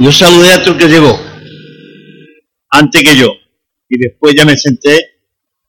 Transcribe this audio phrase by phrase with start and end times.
[0.00, 1.18] Yo saludé a otro que llegó,
[2.70, 3.32] antes que yo,
[3.88, 4.96] y después ya me senté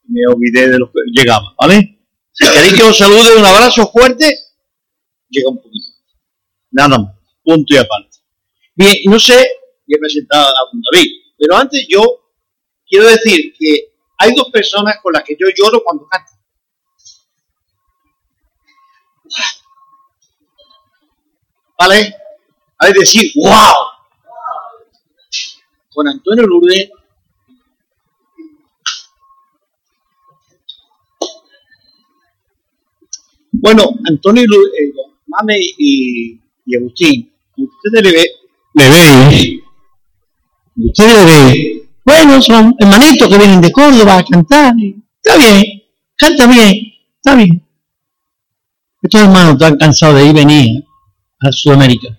[0.04, 1.98] y me olvidé de los que llegaban, ¿vale?
[2.30, 4.32] Si queréis que os salude, un abrazo fuerte,
[5.28, 5.88] llega un poquito.
[6.70, 8.18] Nada más, punto y aparte.
[8.76, 9.48] Bien, no sé,
[9.88, 10.52] ya me sentado a
[10.92, 12.30] David, pero antes yo
[12.88, 16.30] quiero decir que hay dos personas con las que yo lloro cuando canto.
[21.76, 22.14] ¿Vale?
[22.78, 23.89] Hay decir, wow.
[25.92, 26.90] Con Antonio Lourdes
[33.52, 34.92] Bueno, Antonio, eh,
[35.26, 38.26] Mame y, y, Agustín, ustedes le, ve,
[38.74, 39.60] le ven,
[40.76, 44.72] ustedes le ven, bueno, son hermanitos que vienen de Córdoba a cantar,
[45.22, 45.82] está bien,
[46.16, 46.74] canta bien,
[47.16, 47.62] está bien.
[49.02, 50.84] Estos hermanos están cansados de ir y venir
[51.40, 52.18] a Sudamérica.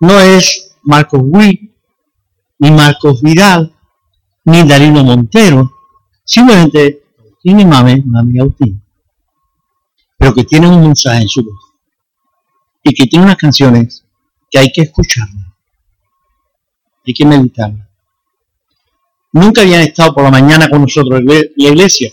[0.00, 1.70] No es Marcos Witt,
[2.58, 3.74] ni Marcos Vidal,
[4.44, 5.70] ni Darino Montero,
[6.24, 7.02] simplemente
[7.42, 8.82] tiene mami, mami Agustín,
[10.16, 11.58] pero que tiene un mensaje en su voz
[12.82, 14.04] y que tiene unas canciones
[14.50, 15.46] que hay que escucharlas,
[17.06, 17.86] hay que meditarlas.
[19.32, 22.10] Nunca habían estado por la mañana con nosotros en la iglesia.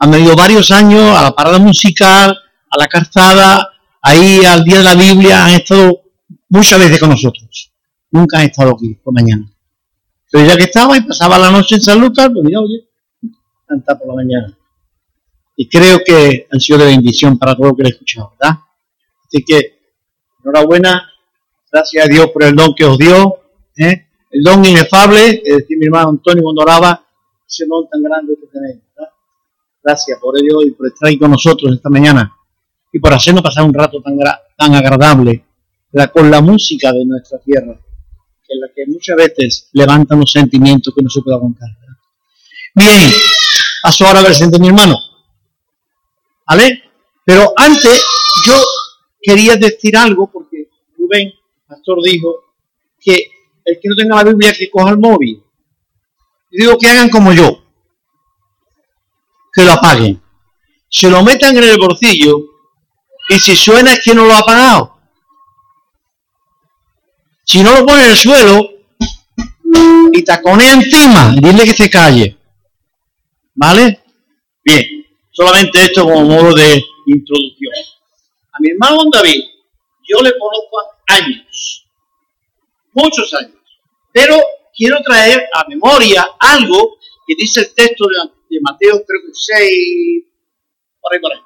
[0.00, 2.36] Han venido varios años a la parada musical,
[2.70, 3.68] a la calzada,
[4.02, 6.00] ahí al día de la Biblia, han estado
[6.48, 7.72] muchas veces con nosotros.
[8.10, 9.50] Nunca han estado aquí por mañana.
[10.30, 12.88] Pero ya que estaba y pasaba la noche en San Lucas, pues mira, oye,
[13.66, 14.56] por la mañana.
[15.56, 18.58] Y creo que han sido de bendición para todo lo que he escuchado, ¿verdad?
[19.26, 19.78] Así que,
[20.42, 21.08] enhorabuena,
[21.70, 23.40] gracias a Dios por el don que os dio,
[23.76, 24.06] ¿eh?
[24.30, 27.04] el don inefable, es decir, mi hermano Antonio cuando oraba,
[27.46, 29.12] ese don tan grande que tenéis, ¿verdad?
[29.82, 32.32] Gracias por ello y por estar ahí con nosotros esta mañana
[32.92, 34.16] y por hacernos pasar un rato tan,
[34.56, 35.44] tan agradable
[36.12, 37.78] con la música de nuestra tierra,
[38.50, 41.68] que la que muchas veces levanta los sentimientos que no se puede aguantar.
[42.74, 43.12] Bien,
[43.82, 44.96] paso ahora a ver mi hermano.
[46.46, 46.82] ¿Vale?
[47.24, 48.04] Pero antes
[48.46, 48.60] yo
[49.22, 50.68] quería decir algo porque
[50.98, 51.32] Rubén,
[51.66, 52.34] pastor, dijo
[52.98, 53.30] que
[53.64, 55.42] el que no tenga la Biblia que coja el móvil.
[56.50, 57.62] Y digo que hagan como yo,
[59.52, 60.20] que lo apaguen.
[60.88, 62.36] Se lo metan en el bolsillo
[63.28, 64.99] y si suena es que no lo ha apagado.
[67.50, 68.74] Si no lo pone en el suelo
[70.12, 72.38] y taconea encima, dile que se calle.
[73.54, 74.04] ¿Vale?
[74.64, 77.72] Bien, solamente esto como modo de introducción.
[78.52, 79.42] A mi hermano David,
[80.08, 80.76] yo le conozco
[81.08, 81.88] años,
[82.92, 83.58] muchos años,
[84.12, 84.40] pero
[84.72, 90.24] quiero traer a memoria algo que dice el texto de, Mateo, creo que 6,
[91.00, 91.40] por ahí, por ahí,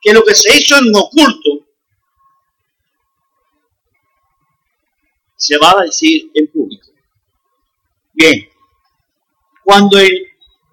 [0.00, 1.66] que lo que se hizo en oculto
[5.42, 6.86] se va a decir en público.
[8.12, 8.48] Bien,
[9.64, 10.28] cuando el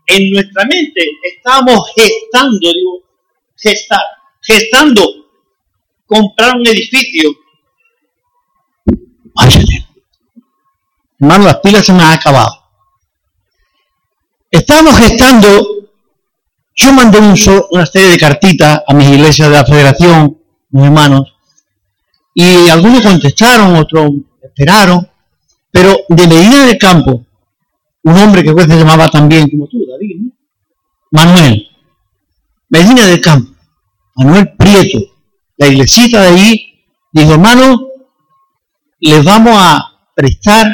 [0.06, 3.04] en nuestra mente estamos gestando, digo,
[3.56, 4.02] gestar,
[4.42, 5.04] gestando
[6.06, 7.32] comprar un edificio.
[11.20, 12.52] Hermano, las pilas se me han acabado.
[14.52, 15.90] Estamos gestando,
[16.76, 17.36] yo mandé un,
[17.72, 21.34] una serie de cartitas a mis iglesias de la federación, mis hermanos,
[22.34, 24.12] y algunos contestaron, otros
[25.72, 27.26] pero de medida del campo,
[28.04, 30.32] un hombre que se llamaba también como tú, David, ¿no?
[31.12, 31.68] Manuel,
[32.70, 33.52] Medina del Campo,
[34.16, 35.00] Manuel Prieto,
[35.58, 37.88] la iglesita de ahí, dijo, hermano,
[39.00, 39.84] les vamos a
[40.16, 40.68] prestar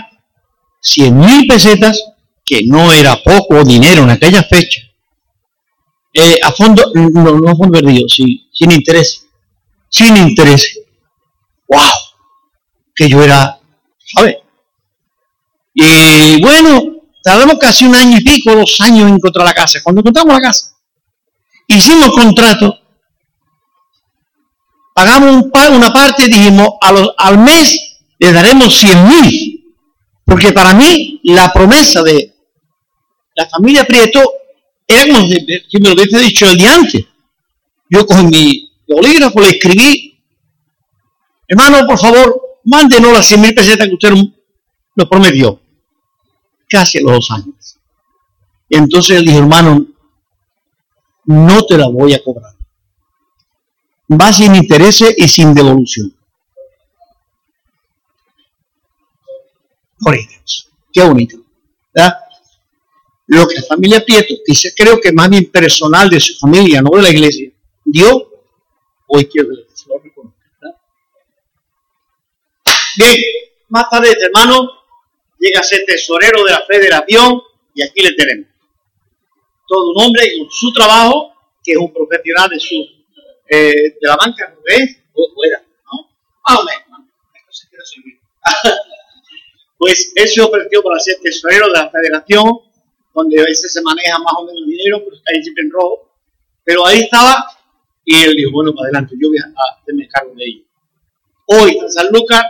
[0.82, 2.02] 100 mil pesetas,
[2.44, 4.82] que no era poco dinero en aquella fecha,
[6.18, 9.28] eh, a fondo, no, no a fondo perdido, sí, sin interés,
[9.90, 10.80] sin interés.
[11.68, 11.92] ¡Wow!
[12.96, 13.55] Que yo era,
[14.06, 14.38] ¿sabes?
[15.74, 16.96] Y bueno,
[17.26, 19.80] Tardamos casi un año y pico, dos años en encontrar la casa.
[19.82, 20.76] Cuando encontramos la casa,
[21.66, 22.78] hicimos contrato,
[24.94, 26.70] pagamos una parte dijimos,
[27.18, 29.76] al mes le daremos 100 mil.
[30.24, 32.32] Porque para mí la promesa de
[33.36, 34.22] la familia Prieto
[34.88, 37.06] era como me lo hubiese dicho el día antes.
[37.90, 40.24] Yo con mi bolígrafo le escribí,
[41.48, 44.14] hermano, por favor, mándenos las 100 mil pesetas que usted
[44.96, 45.60] nos prometió
[46.70, 47.78] casi a los dos años.
[48.70, 49.86] Entonces él dijo, hermano,
[51.26, 52.54] no te la voy a cobrar.
[54.12, 56.14] Va sin intereses y sin devolución.
[60.00, 61.38] Por Dios, qué bonito.
[63.28, 66.92] Lo que la familia Prieto, y creo que más bien personal de su familia, no
[66.92, 67.50] de la iglesia,
[67.84, 68.30] dio,
[69.08, 69.56] hoy quiero que
[69.88, 70.36] lo reconozca.
[72.98, 73.22] Bien,
[73.70, 74.72] más tarde este hermano
[75.38, 77.42] llega a ser tesorero de la federación
[77.74, 78.48] y aquí le tenemos.
[79.68, 81.34] Todo un hombre con su trabajo,
[81.64, 82.76] que es un profesional de su
[83.48, 84.98] eh, de la banca, ¿no es?
[85.14, 85.62] O, era,
[85.92, 86.10] ¿no?
[86.48, 86.86] Más o menos.
[89.78, 92.46] pues él se ofreció para ser tesorero de la federación,
[93.14, 95.72] donde a veces se maneja más o menos el dinero, pero está ahí siempre en
[95.72, 96.12] rojo.
[96.64, 97.46] Pero ahí estaba
[98.06, 100.64] y él dijo, bueno, para adelante, yo voy a hacerme cargo de ello.
[101.48, 102.44] Hoy en San Lucas,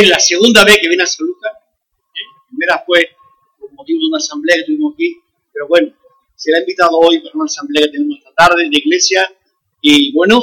[0.00, 1.52] es la segunda vez que viene a San Lucas.
[1.54, 2.20] ¿eh?
[2.34, 3.16] La primera fue
[3.58, 5.20] por motivo de una asamblea que tuvimos aquí,
[5.52, 5.92] pero bueno,
[6.34, 9.32] se le ha invitado hoy para una asamblea que tenemos esta tarde de iglesia.
[9.80, 10.42] Y bueno,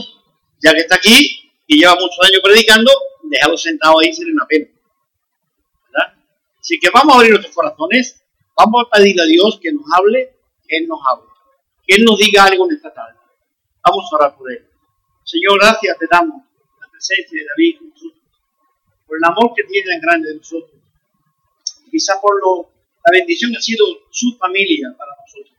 [0.62, 2.92] ya que está aquí y lleva muchos años predicando,
[3.24, 4.68] dejado sentado ahí sería una pena.
[5.92, 6.14] ¿verdad?
[6.60, 8.24] Así que vamos a abrir nuestros corazones,
[8.58, 10.36] vamos a pedirle a Dios que nos hable,
[10.68, 11.30] que Él nos hable,
[11.86, 13.20] que Él nos diga algo en esta tarde.
[13.84, 14.66] Vamos a orar por Él.
[15.24, 16.44] Señor, gracias te damos
[16.82, 18.23] la presencia de David nosotros,
[19.14, 20.74] por el amor que tiene tan grande de nosotros,
[21.92, 22.72] quizá por lo,
[23.06, 25.54] la bendición que ha sido su familia para nosotros.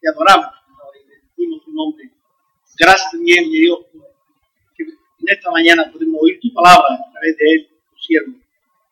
[0.00, 0.48] Te adoramos,
[0.94, 2.10] bendecimos tu nombre.
[2.78, 3.80] Gracias también, Dios,
[4.74, 8.32] que en esta mañana podemos oír tu palabra a través de él, tu siervo.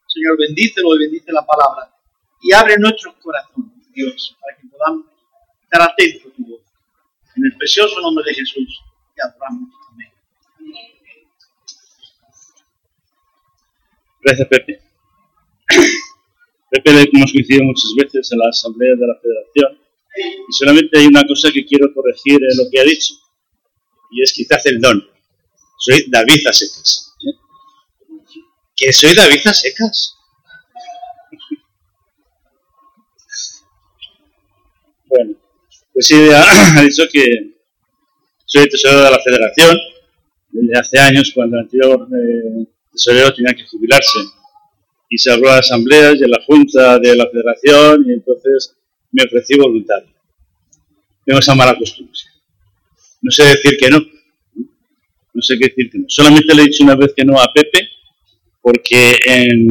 [0.06, 1.90] Señor, bendícelo y bendice la palabra.
[2.42, 5.06] Y abre nuestros corazones, Dios, para que podamos
[5.62, 6.60] estar atentos a tu voz.
[7.36, 8.82] En el precioso nombre de Jesús,
[9.14, 9.70] te adoramos.
[14.28, 14.78] Gracias, Pepe.
[16.70, 19.78] Pepe hemos coincidido muchas veces en la asamblea de la federación
[20.46, 23.14] y solamente hay una cosa que quiero corregir en lo que ha dicho
[24.10, 25.02] y es quizás el don.
[25.78, 27.14] Soy David Secas.
[28.76, 30.14] ¿Que soy David Secas?
[35.06, 35.36] bueno,
[35.94, 37.54] pues sí, ha, dicho que
[38.44, 39.74] soy tesorero de la federación
[40.50, 42.66] desde hace años, cuando el anterior eh,
[42.98, 44.18] tesorero tenía que jubilarse.
[45.08, 48.76] Y se habló a asambleas y en la junta de la federación y entonces
[49.12, 50.10] me ofrecí voluntario.
[51.24, 52.18] Tengo esa mala costumbre.
[53.22, 54.00] No sé decir que no.
[55.32, 56.04] No sé qué decir que no.
[56.08, 57.88] Solamente le he dicho una vez que no a Pepe
[58.60, 59.18] porque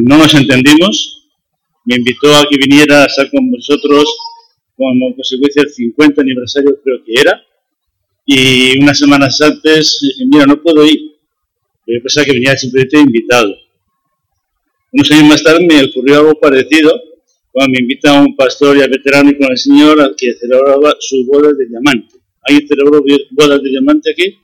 [0.02, 1.28] no nos entendimos.
[1.84, 4.04] Me invitó a que viniera a estar con vosotros
[4.76, 7.42] como consecuencia del 50 aniversario creo que era,
[8.30, 11.17] y unas semanas antes dije, mira, no puedo ir.
[11.88, 13.54] Yo pensaba que venía simplemente invitado.
[14.92, 16.92] Unos años más tarde me ocurrió algo parecido,
[17.50, 21.24] cuando me invita un pastor ya veterano y con el Señor al que celebraba su
[21.26, 22.16] boda de diamante.
[22.42, 24.38] ¿Alguien celebró bodas de diamante aquí?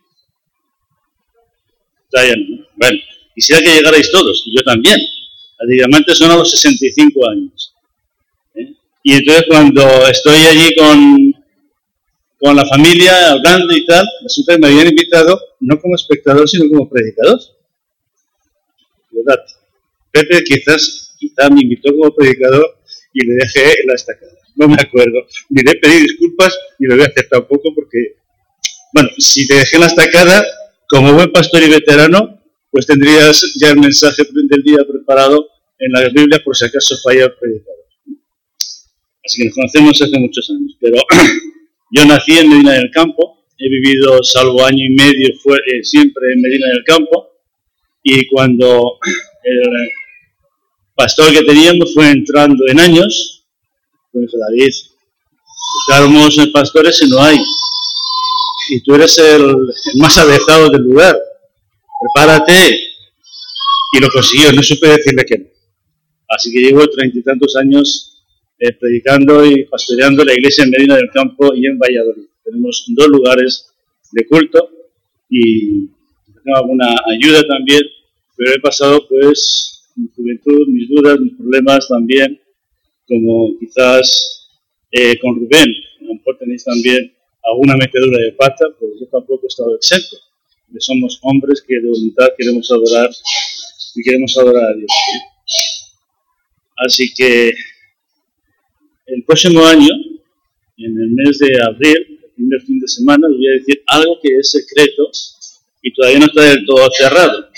[2.76, 2.98] Bueno,
[3.34, 4.98] quisiera que llegarais todos, y yo también.
[5.58, 7.74] La de diamante son a los 65 años.
[9.02, 11.33] Y entonces cuando estoy allí con,
[12.44, 16.68] con la familia hablando y tal, resulta que me habían invitado no como espectador, sino
[16.68, 17.40] como predicador.
[19.10, 19.42] ¿Verdad?
[20.12, 22.80] Pepe quizás, quizás me invitó como predicador
[23.14, 24.32] y le dejé la estacada.
[24.56, 25.26] No me acuerdo.
[25.48, 28.16] Ni le pedí disculpas ni lo voy a hacer tampoco porque,
[28.92, 30.44] bueno, si te dejé la estacada,
[30.86, 35.48] como buen pastor y veterano, pues tendrías ya el mensaje del día preparado
[35.78, 37.84] en la Biblia por si acaso falla el predicador.
[39.24, 40.76] Así que nos conocemos hace muchos años.
[40.78, 40.98] Pero
[41.94, 46.32] yo nací en Medina del Campo, he vivido salvo año y medio fue, eh, siempre
[46.34, 47.28] en Medina del Campo.
[48.02, 48.98] Y cuando
[49.44, 49.90] el
[50.96, 53.46] pastor que teníamos fue entrando en años,
[54.12, 54.72] pues David,
[55.88, 57.38] buscamos pastores y no hay.
[58.70, 59.54] Y tú eres el,
[59.94, 61.16] más avejado del lugar.
[62.00, 62.76] Prepárate.
[63.92, 65.46] Y lo consiguió, no supe decirle que no.
[66.28, 68.13] Así que llevo treinta y tantos años
[68.64, 72.24] eh, predicando y pastoreando la iglesia en Medina del Campo y en Valladolid.
[72.42, 73.68] Tenemos dos lugares
[74.10, 74.70] de culto
[75.28, 75.88] y
[76.42, 77.82] tengo alguna ayuda también,
[78.34, 82.40] pero he pasado pues mi juventud, mis dudas, mis problemas también,
[83.06, 84.48] como quizás
[84.92, 85.68] eh, con Rubén,
[86.00, 90.16] a lo mejor tenéis también alguna metedura de pata, pues yo tampoco he estado exento.
[90.78, 93.10] Somos hombres que de voluntad queremos adorar
[93.94, 94.90] y queremos adorar a Dios.
[96.76, 97.52] Así que
[99.14, 99.88] el próximo año,
[100.76, 104.18] en el mes de abril, el primer fin de semana, les voy a decir algo
[104.20, 105.08] que es secreto
[105.82, 107.48] y todavía no está del todo cerrado.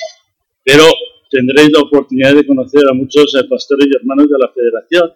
[0.63, 0.85] Pero
[1.31, 5.15] tendréis la oportunidad de conocer a muchos eh, pastores y hermanos de la federación,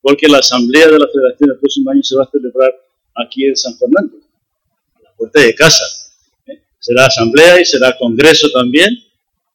[0.00, 2.72] porque la asamblea de la federación el próximo año se va a celebrar
[3.16, 4.18] aquí en San Fernando,
[4.94, 5.84] a la puerta de casa.
[6.46, 6.62] ¿eh?
[6.78, 8.88] Será asamblea y será congreso también,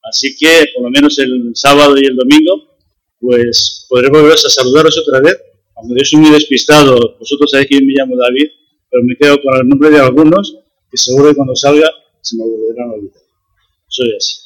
[0.04, 2.76] así que por lo menos el sábado y el domingo,
[3.20, 5.47] pues podremos volver a saludaros otra vez
[5.78, 8.50] aunque yo soy muy despistado, vosotros sabéis que yo me llamo David,
[8.90, 10.58] pero me quedo con el nombre de algunos
[10.90, 11.90] que seguro que cuando salga
[12.22, 13.22] se me volverán a olvidar.
[13.88, 14.38] Soy así.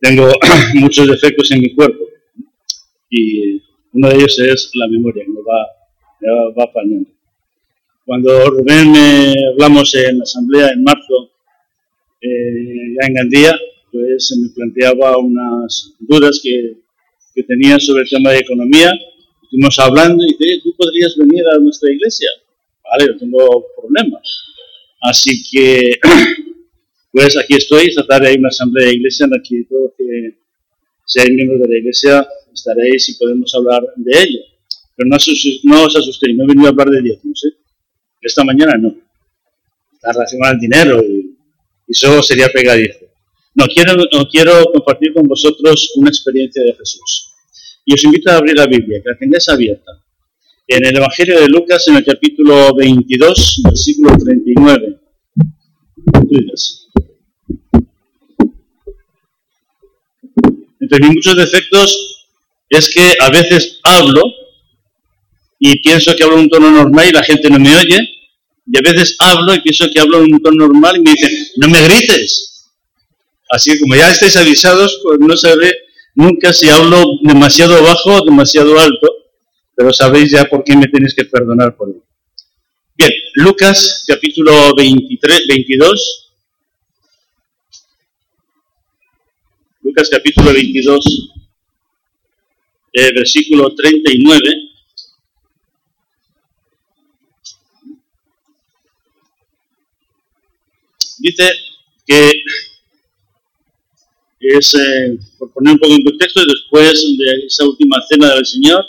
[0.00, 0.28] tengo
[0.74, 2.04] muchos defectos en mi cuerpo
[3.10, 5.66] y uno de ellos es la memoria, me va,
[6.20, 7.10] me va apañando.
[8.04, 11.32] Cuando Rubén me hablamos en la asamblea en marzo,
[12.20, 13.58] eh, ya en Gandía,
[13.90, 16.74] pues me planteaba unas dudas que,
[17.34, 18.92] que, tenía sobre el tema de economía.
[19.46, 22.28] Estuvimos hablando y dije, ¿tú podrías venir a nuestra iglesia?
[22.82, 24.22] Vale, no tengo problemas.
[25.00, 26.00] Así que,
[27.12, 27.86] pues aquí estoy.
[27.86, 30.38] Esta tarde hay una asamblea de iglesia en la que todos que
[31.04, 34.40] seáis miembros de la iglesia estaréis y podemos hablar de ello.
[34.96, 35.16] Pero no,
[35.62, 37.44] no os asustéis, no he venido a hablar de diezmos.
[37.44, 37.56] ¿eh?
[38.20, 38.96] Esta mañana no.
[39.94, 41.36] Está relacionado al dinero y,
[41.86, 43.06] eso sería pegadizo.
[43.54, 47.35] No quiero, no quiero compartir con vosotros una experiencia de Jesús.
[47.88, 49.92] Y os invito a abrir la Biblia, que la tengáis abierta.
[50.66, 54.98] En el Evangelio de Lucas, en el capítulo 22, versículo 39.
[60.80, 62.26] Entre mis muchos defectos
[62.68, 64.24] es que a veces hablo
[65.60, 68.00] y pienso que hablo en un tono normal y la gente no me oye,
[68.66, 71.30] y a veces hablo y pienso que hablo en un tono normal y me dicen,
[71.58, 72.68] no me grites.
[73.48, 75.85] Así que como ya estáis avisados, pues no sabré
[76.16, 79.06] nunca si hablo demasiado bajo demasiado alto,
[79.76, 82.02] pero sabéis ya por qué me tenéis que perdonar por ello.
[82.96, 86.22] Bien, Lucas capítulo 23, 22.
[89.82, 91.30] Lucas capítulo 22,
[92.94, 94.40] eh, versículo 39.
[101.18, 101.50] Dice
[102.06, 102.32] que
[104.58, 108.84] es, eh, por poner un poco en contexto, después de esa última cena del Señor,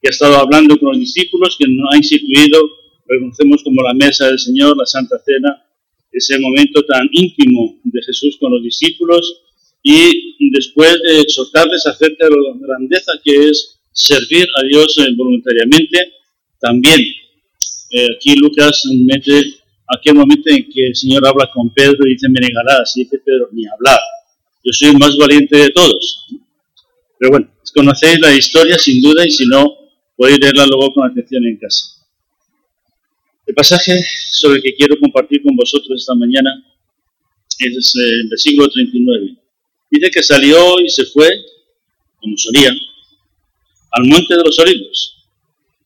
[0.00, 2.60] que ha estado hablando con los discípulos, que no ha instituido,
[3.06, 5.64] lo conocemos como la mesa del Señor, la Santa Cena,
[6.12, 9.42] ese momento tan íntimo de Jesús con los discípulos,
[9.82, 15.98] y después de exhortarles acerca de la grandeza que es servir a Dios eh, voluntariamente,
[16.58, 17.00] también
[17.90, 19.54] eh, aquí Lucas mete
[19.86, 23.18] aquel momento en que el Señor habla con Pedro y dice, me negarás, y dice
[23.24, 24.00] Pedro, ni hablar,
[24.64, 26.26] yo soy el más valiente de todos.
[27.18, 29.76] Pero bueno, conocéis la historia sin duda y si no,
[30.16, 31.94] podéis leerla luego con atención en casa.
[33.46, 34.02] El pasaje
[34.32, 36.50] sobre el que quiero compartir con vosotros esta mañana
[37.58, 39.36] es eh, el versículo 39.
[39.90, 41.28] Dice que salió y se fue,
[42.20, 42.72] como solía,
[43.92, 45.28] al monte de los olivos,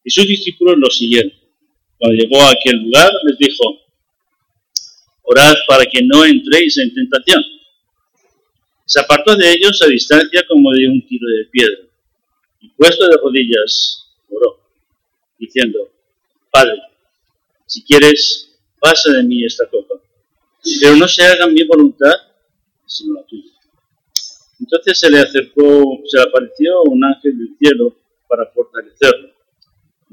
[0.04, 1.32] y sus discípulos lo siguieron.
[1.98, 3.64] Cuando llegó a aquel lugar, les dijo,
[5.22, 7.42] orad para que no entréis en tentación.
[8.88, 11.90] Se apartó de ellos a distancia como de un tiro de piedra,
[12.58, 14.60] y puesto de rodillas, oró,
[15.38, 15.90] diciendo,
[16.50, 16.80] Padre,
[17.66, 19.96] si quieres, pasa de mí esta copa,
[20.80, 22.14] pero no se haga mi voluntad,
[22.86, 23.52] sino la tuya.
[24.58, 27.94] Entonces se le acercó, se le apareció un ángel del cielo
[28.26, 29.34] para fortalecerlo.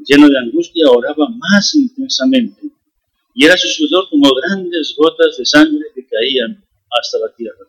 [0.06, 2.62] Lleno de angustia, oraba más intensamente
[3.34, 7.66] y era su sudor como grandes gotas de sangre que caían hasta la tierra.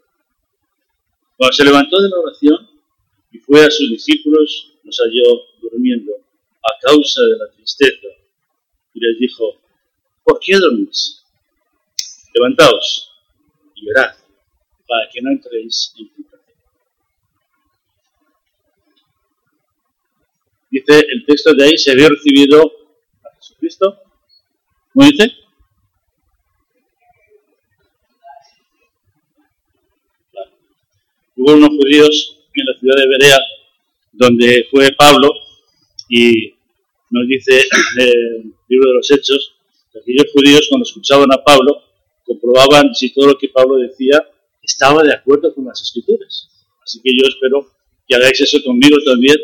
[1.36, 2.70] Cuando se levantó de la oración
[3.30, 6.12] y fue a sus discípulos, los halló durmiendo
[6.62, 8.08] a causa de la tristeza
[8.94, 9.60] y les dijo,
[10.24, 11.22] ¿por qué dormís?
[12.34, 13.12] Levantaos
[13.74, 14.14] y orad
[14.88, 16.56] para que no entréis en tentación.
[20.70, 22.62] Dice el texto de ahí, se había recibido
[23.24, 23.98] a Jesucristo.
[24.92, 25.45] ¿Cómo dice?
[31.54, 33.38] Unos judíos en la ciudad de Berea,
[34.12, 35.32] donde fue Pablo,
[36.08, 36.54] y
[37.10, 37.62] nos dice
[37.98, 39.54] el libro de los Hechos,
[39.92, 41.82] que aquellos judíos cuando escuchaban a Pablo,
[42.24, 44.20] comprobaban si todo lo que Pablo decía
[44.62, 46.48] estaba de acuerdo con las escrituras.
[46.82, 47.70] Así que yo espero
[48.06, 49.36] que hagáis eso conmigo también.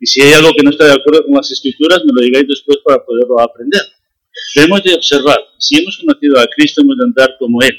[0.00, 2.46] Y si hay algo que no está de acuerdo con las escrituras, me lo digáis
[2.48, 3.82] después para poderlo aprender.
[4.54, 7.78] Debemos de observar, si hemos conocido a Cristo, hemos de andar como Él.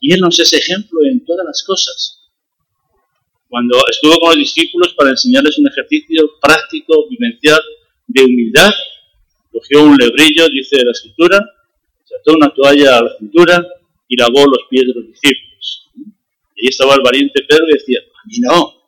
[0.00, 2.27] Y Él nos es ejemplo en todas las cosas.
[3.48, 7.60] Cuando estuvo con los discípulos para enseñarles un ejercicio práctico, vivencial,
[8.06, 8.70] de humildad,
[9.52, 11.38] cogió un lebrillo, dice la escritura,
[12.04, 13.66] se ató una toalla a la cintura
[14.08, 15.88] y lavó los pies de los discípulos.
[16.56, 18.78] Y ahí estaba el valiente Pedro y decía, a mí no,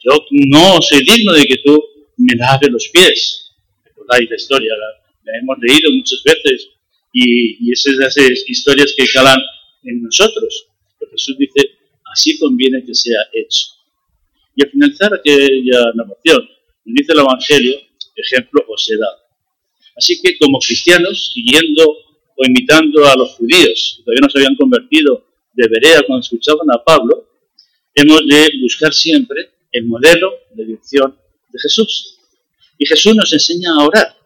[0.00, 1.82] yo no soy digno de que tú
[2.16, 3.52] me laves los pies.
[3.84, 6.70] Recordáis la historia, la, hemos leído muchas veces
[7.12, 9.38] y, y esas, esas historias que calan
[9.84, 10.66] en nosotros.
[10.98, 11.78] Pero Jesús dice,
[12.12, 13.66] así conviene que sea hecho.
[14.54, 16.48] Y al finalizar aquella narración,
[16.84, 17.76] dice el Evangelio,
[18.14, 19.18] ejemplo os he dado.
[19.96, 21.84] Así que como cristianos, siguiendo
[22.36, 26.66] o imitando a los judíos, que todavía no se habían convertido de Berea cuando escuchaban
[26.74, 27.28] a Pablo,
[27.94, 31.16] hemos de buscar siempre el modelo de dirección
[31.50, 32.18] de Jesús.
[32.78, 34.16] Y Jesús nos enseña a orar.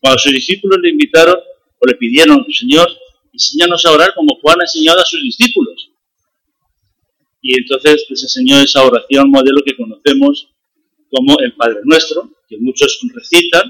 [0.00, 2.88] Cuando sus discípulos le invitaron o le pidieron, Señor,
[3.32, 5.90] enséñanos a orar como Juan ha enseñado a sus discípulos.
[7.46, 10.48] Y entonces les enseñó esa oración modelo que conocemos
[11.10, 13.68] como el Padre Nuestro, que muchos recitan,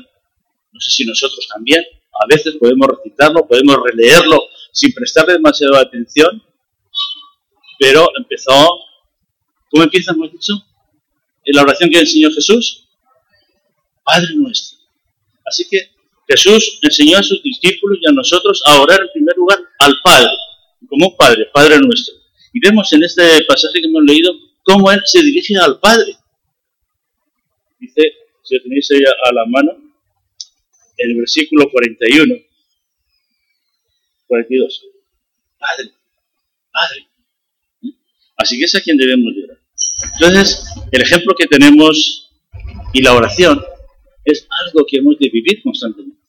[0.71, 6.41] no sé si nosotros también, a veces podemos recitarlo, podemos releerlo sin prestarle demasiada atención,
[7.81, 8.53] pero empezó,
[9.69, 10.53] ¿cómo empieza, hemos dicho?
[11.45, 12.87] En la oración que enseñó Jesús,
[14.05, 14.79] Padre Nuestro.
[15.45, 15.91] Así que
[16.29, 20.31] Jesús enseñó a sus discípulos y a nosotros a orar en primer lugar al Padre,
[20.89, 22.24] como un Padre, Padre Nuestro.
[22.55, 24.33] Y vemos en este pasaje que hemos leído
[24.63, 26.17] cómo Él se dirige al Padre.
[27.81, 28.01] Dice,
[28.45, 28.89] si lo tenéis
[29.29, 29.73] a la mano,
[30.97, 32.33] el versículo 41,
[34.29, 34.85] 42.
[35.59, 35.95] Padre,
[36.73, 37.09] Padre.
[38.37, 39.59] Así que es a quien debemos orar.
[40.13, 42.31] Entonces, el ejemplo que tenemos
[42.93, 43.61] y la oración
[44.25, 46.23] es algo que hemos de vivir constantemente.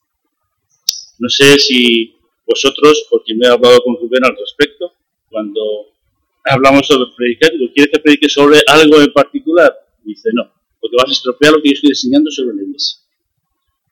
[1.20, 4.92] No sé si vosotros, porque me he hablado con Rubén al respecto,
[5.30, 5.95] cuando
[6.46, 9.74] hablamos sobre predicar, digo, ¿quieres que predique sobre algo en particular?
[10.04, 13.00] Dice, no, porque vas a estropear lo que yo estoy enseñando sobre la iglesia.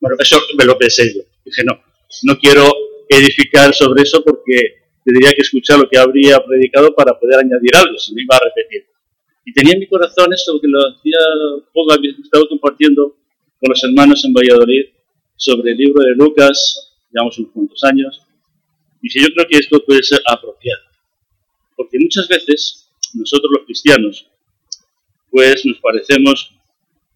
[0.01, 1.23] Bueno, eso me lo pensé yo.
[1.45, 1.81] Dije, no,
[2.23, 2.71] no quiero
[3.09, 7.99] edificar sobre eso porque tendría que escuchar lo que habría predicado para poder añadir algo,
[7.99, 8.87] si no iba a repetir.
[9.45, 11.19] Y tenía en mi corazón esto que lo hacía
[11.73, 13.17] poco, había estado compartiendo
[13.61, 14.87] con los hermanos en Valladolid
[15.37, 18.21] sobre el libro de Lucas, llevamos unos cuantos años.
[19.03, 20.94] Si yo creo que esto puede ser apropiado.
[21.95, 24.27] Porque muchas veces nosotros los cristianos,
[25.31, 26.51] pues nos parecemos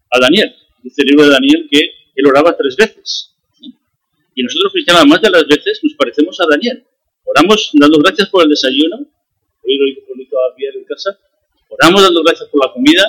[0.09, 0.55] a Daniel.
[0.81, 1.79] Dice el libro de Daniel que
[2.15, 3.35] él oraba tres veces.
[4.35, 6.85] Y nosotros cristianos, más de las veces, nos parecemos a Daniel.
[7.25, 11.19] Oramos dando gracias por el desayuno, hoy lo hizo a en casa,
[11.67, 13.03] oramos dando gracias por la comida,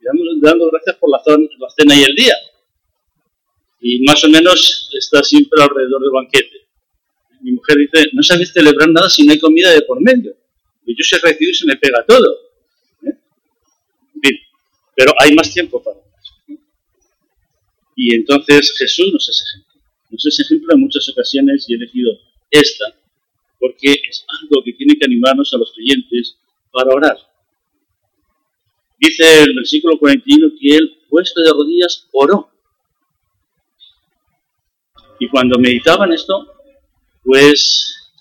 [0.00, 2.34] y dando gracias por la, la cena y el día.
[3.80, 6.66] Y más o menos está siempre alrededor del banquete.
[7.40, 10.34] Mi mujer dice, no sabes celebrar nada si no hay comida de por medio.
[10.86, 12.40] Yo se recibo y se me pega todo.
[13.02, 13.16] ¿eh?
[14.96, 16.58] pero hay más tiempo para eso.
[17.96, 19.80] Y entonces Jesús nos es ejemplo.
[20.10, 22.12] Nos es ejemplo en muchas ocasiones y he elegido
[22.50, 22.94] esta
[23.64, 26.36] porque es algo que tiene que animarnos a los creyentes
[26.70, 27.16] para orar.
[28.98, 32.50] Dice el versículo 41 que él, puesto de rodillas, oró.
[35.18, 36.46] Y cuando meditaba en esto,
[37.22, 38.12] pues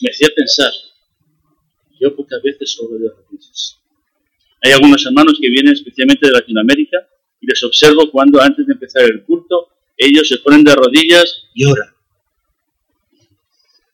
[0.00, 0.72] me hacía pensar,
[2.12, 3.80] pocas veces oro de rodillas.
[4.62, 7.06] Hay algunos hermanos que vienen especialmente de Latinoamérica
[7.40, 11.64] y les observo cuando antes de empezar el culto, ellos se ponen de rodillas y
[11.66, 11.94] oran.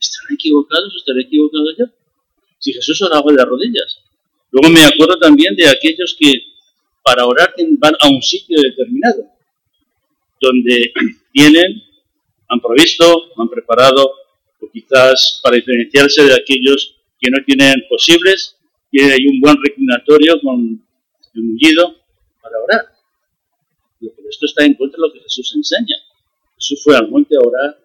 [0.00, 1.86] ¿Estarán equivocados estaré equivocado yo?
[2.58, 3.98] Si Jesús oraba de rodillas.
[4.50, 6.32] Luego me acuerdo también de aquellos que
[7.02, 9.26] para orar van a un sitio determinado,
[10.40, 10.92] donde
[11.32, 11.82] tienen,
[12.48, 14.12] han provisto, han preparado,
[14.60, 18.56] o quizás para diferenciarse de aquellos que no tienen posibles,
[18.90, 20.82] tienen ahí un buen reclinatorio con
[21.34, 21.96] el mullido
[22.40, 22.86] para orar.
[24.00, 25.96] Pero esto está en contra de lo que Jesús enseña.
[26.56, 27.80] Jesús fue al monte a orar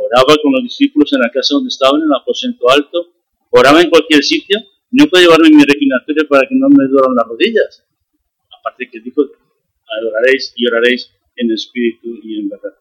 [0.00, 3.12] oraba con los discípulos en la casa donde estaban, en el aposento alto,
[3.50, 4.58] oraba en cualquier sitio,
[4.92, 7.84] no puedo llevarme mi reclinatorio para que no me duelan las rodillas.
[8.58, 9.22] Aparte que dijo,
[9.86, 12.74] adoraréis y oraréis en espíritu y en verdad.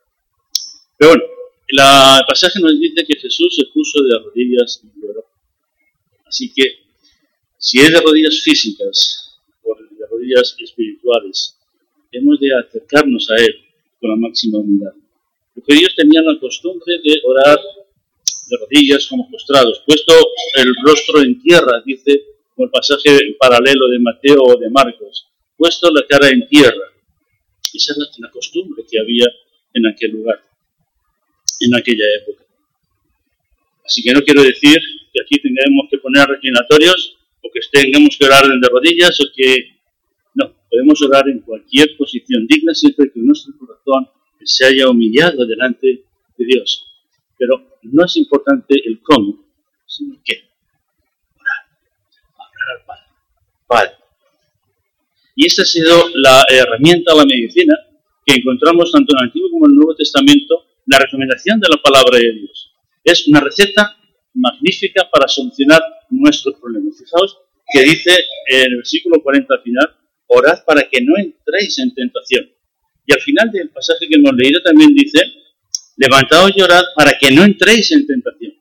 [0.97, 1.23] Pero bueno,
[1.67, 5.25] el pasaje nos dice que Jesús se puso de rodillas y oró.
[6.29, 6.63] Así que,
[7.57, 11.57] si es de rodillas físicas o de rodillas espirituales,
[12.11, 13.55] hemos de acercarnos a Él
[13.99, 14.93] con la máxima humildad.
[15.55, 20.13] Porque ellos tenían la costumbre de orar de rodillas como postrados, puesto
[20.55, 22.23] el rostro en tierra, dice
[22.55, 26.93] como el pasaje paralelo de Mateo o de Marcos, puesto la cara en tierra.
[27.73, 29.25] Esa era la costumbre que había
[29.73, 30.41] en aquel lugar,
[31.59, 32.45] en aquella época.
[33.83, 34.79] Así que no quiero decir
[35.21, 39.79] aquí tengamos que poner reclinatorios o que tengamos que orar de rodillas o que
[40.35, 44.09] no, podemos orar en cualquier posición digna siempre que nuestro corazón
[44.43, 46.03] se haya humillado delante
[46.37, 46.85] de Dios.
[47.37, 49.45] Pero no es importante el cómo,
[49.85, 50.49] sino el qué.
[51.35, 51.65] Orar.
[52.35, 53.03] Orar al Padre.
[53.67, 53.91] Padre.
[55.35, 57.75] Y esta ha sido la herramienta, la medicina,
[58.25, 61.81] que encontramos tanto en el Antiguo como en el Nuevo Testamento, la recomendación de la
[61.81, 62.73] palabra de Dios.
[63.03, 63.98] Es una receta
[64.33, 66.97] magnífica para solucionar nuestros problemas.
[66.97, 67.37] Fijaos
[67.71, 68.11] que dice
[68.51, 69.95] en el versículo 40 al final,
[70.27, 72.49] orad para que no entréis en tentación.
[73.05, 75.19] Y al final del pasaje que hemos leído también dice,
[75.97, 78.53] levantaos y orad para que no entréis en tentación.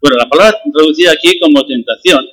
[0.00, 2.24] Bueno, la palabra traducida aquí como tentación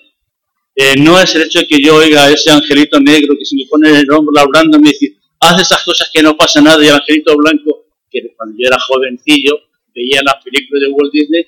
[0.75, 3.55] eh, no es el hecho de que yo oiga a ese angelito negro que se
[3.55, 6.61] me pone en el hombro labrando y me dice, haz esas cosas que no pasa
[6.61, 9.59] nada, y el angelito blanco, que cuando yo era jovencillo,
[9.93, 11.47] veía las películas de Walt Disney,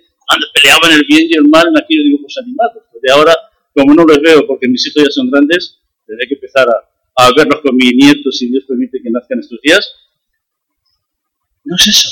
[0.53, 2.83] peleaban el bien y el mal en aquellos dibujos animados.
[3.01, 3.35] De ahora,
[3.73, 7.31] como no los veo porque mis hijos ya son grandes, tendré que empezar a, a
[7.35, 9.89] verlos con mis nietos, si Dios permite que nazcan estos días.
[11.63, 12.09] No es eso.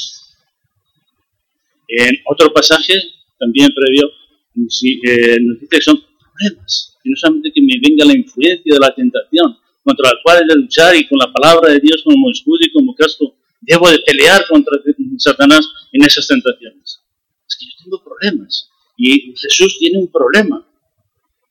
[1.87, 2.93] En otro pasaje,
[3.39, 4.09] también previo,
[4.57, 8.79] eh, nos dice que son problemas y no solamente que me venga la influencia de
[8.79, 12.29] la tentación, contra la cual he de luchar y con la palabra de Dios como
[12.29, 14.77] escudo y como casco, debo de pelear contra
[15.17, 15.61] Satanás
[15.93, 16.99] en esas tentaciones.
[17.47, 20.67] Es que yo tengo problemas y Jesús tiene un problema.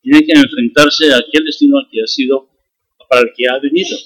[0.03, 2.49] Tiene que enfrentarse a aquel destino al que ha sido,
[3.09, 3.97] para el que ha venido.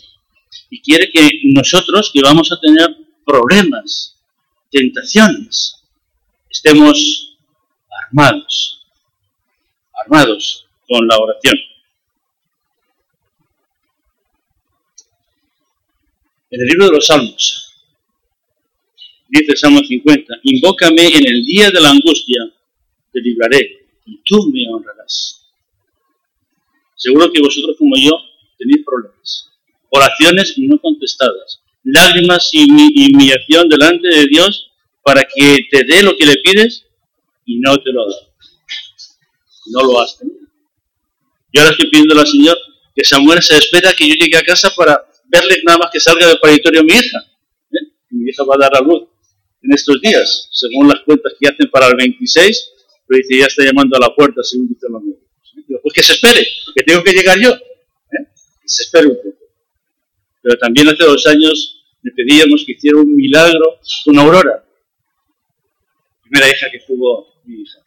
[0.68, 4.16] Y quiere que nosotros, que vamos a tener problemas,
[4.70, 5.83] tentaciones,
[6.48, 7.38] estemos
[8.07, 8.87] armados.
[10.05, 11.57] Armados con la oración.
[16.50, 17.69] En el libro de los Salmos,
[19.30, 22.52] dice Salmo 50, invócame en el día de la angustia,
[23.12, 25.46] te libraré y tú me honrarás.
[26.96, 28.10] Seguro que vosotros como yo
[28.58, 29.50] tenéis problemas,
[29.90, 34.70] oraciones no contestadas, lágrimas y humillación delante de Dios
[35.02, 36.84] para que te dé lo que le pides
[37.46, 38.16] y no te lo da.
[39.66, 40.40] No lo has tenido.
[41.52, 42.58] Y ahora estoy pidiendo al Señor
[42.94, 46.26] que Samuel se espera que yo llegue a casa para verle nada más que salga
[46.26, 47.18] del paritorio mi hija.
[47.72, 47.92] ¿eh?
[48.10, 49.09] Mi hija va a dar a luz
[49.62, 52.72] en estos días, según las cuentas que hacen para el 26,
[53.06, 55.82] pero dice, ya está llamando a la puerta, según dice la médicos.
[55.82, 57.50] pues que se espere, que tengo que llegar yo.
[57.50, 58.26] ¿eh?
[58.62, 59.38] Que se espere un poco.
[60.42, 64.64] Pero también hace dos años le pedíamos que hiciera un milagro con Aurora,
[66.22, 67.80] primera hija que tuvo mi hija.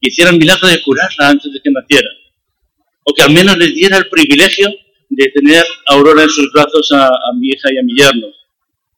[0.00, 2.08] Que hiciera el milagro de curarla antes de que naciera
[3.08, 4.68] o que al menos les diera el privilegio
[5.08, 8.26] de tener a Aurora en sus brazos a, mi hija y a mi yerno,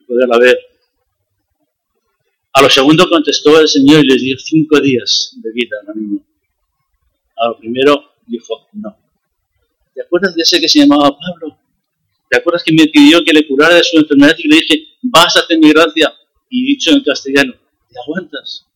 [0.01, 0.59] y poderla ver.
[2.53, 5.95] A lo segundo contestó el Señor y les dio cinco días de vida a la
[5.95, 6.23] niña.
[7.37, 8.97] A lo primero dijo, no.
[9.95, 11.59] ¿Te acuerdas de ese que se llamaba Pablo?
[12.29, 15.37] ¿Te acuerdas que me pidió que le curara de su enfermedad y le dije, vas
[15.37, 16.13] a tener gracia?
[16.49, 17.55] Y dicho en castellano,
[17.89, 18.67] ¿te aguantas?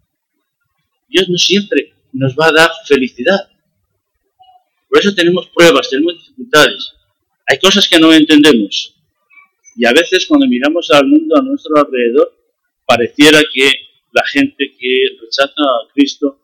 [1.08, 3.48] Dios no siempre nos va a dar felicidad.
[4.88, 6.92] Por eso tenemos pruebas, tenemos dificultades.
[7.46, 8.94] Hay cosas que no entendemos.
[9.76, 12.32] Y a veces cuando miramos al mundo a nuestro alrededor,
[12.86, 13.70] pareciera que
[14.12, 16.40] la gente que rechaza a Cristo,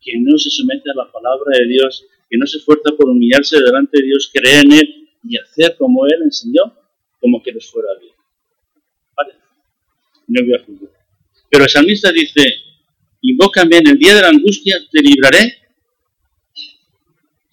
[0.00, 3.60] que no se somete a la palabra de Dios, que no se esfuerza por humillarse
[3.60, 6.74] delante de Dios, creer en Él y hacer como Él enseñó,
[7.20, 8.14] como que les fuera bien.
[9.16, 9.34] Vale.
[10.26, 10.90] No voy a juzgar.
[11.48, 12.42] Pero el salmista dice,
[13.20, 15.58] invócame en el día de la angustia, te libraré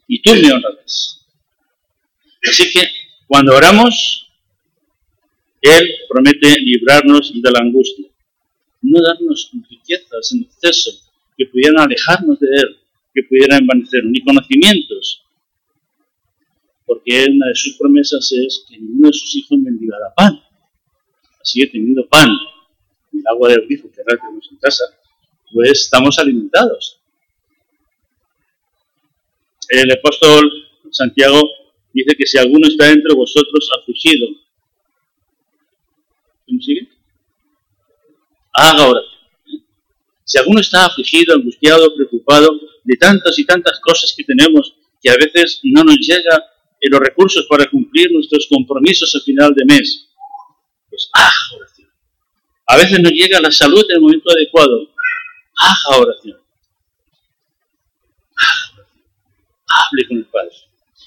[0.08, 1.28] y tú me honrarás.
[2.50, 2.82] Así que
[3.28, 4.28] cuando oramos,
[5.62, 8.09] Él promete librarnos de la angustia,
[8.82, 10.92] no darnos riquezas en exceso
[11.38, 12.78] que pudieran alejarnos de Él,
[13.14, 15.24] que pudieran envanecer, ni conocimientos,
[16.86, 20.42] porque una de sus promesas es que ninguno de sus hijos mendigará pan.
[21.42, 22.30] Así que teniendo pan
[23.14, 24.84] y el agua del grifo que ahora tenemos en casa,
[25.52, 27.00] pues estamos alimentados
[29.70, 30.52] el apóstol
[30.92, 31.40] Santiago
[31.94, 34.28] dice que si alguno está entre vosotros afligido,
[36.48, 36.88] ¿cómo sigue?
[38.62, 39.20] Haga oración.
[40.26, 45.16] Si alguno está afligido, angustiado, preocupado de tantas y tantas cosas que tenemos que a
[45.16, 46.44] veces no nos llega
[46.82, 50.10] en los recursos para cumplir nuestros compromisos al final de mes,
[50.90, 51.90] pues haga oración.
[52.68, 54.90] A veces no llega la salud en el momento adecuado,
[55.56, 56.38] haga oración.
[59.72, 60.56] hable con el Padre.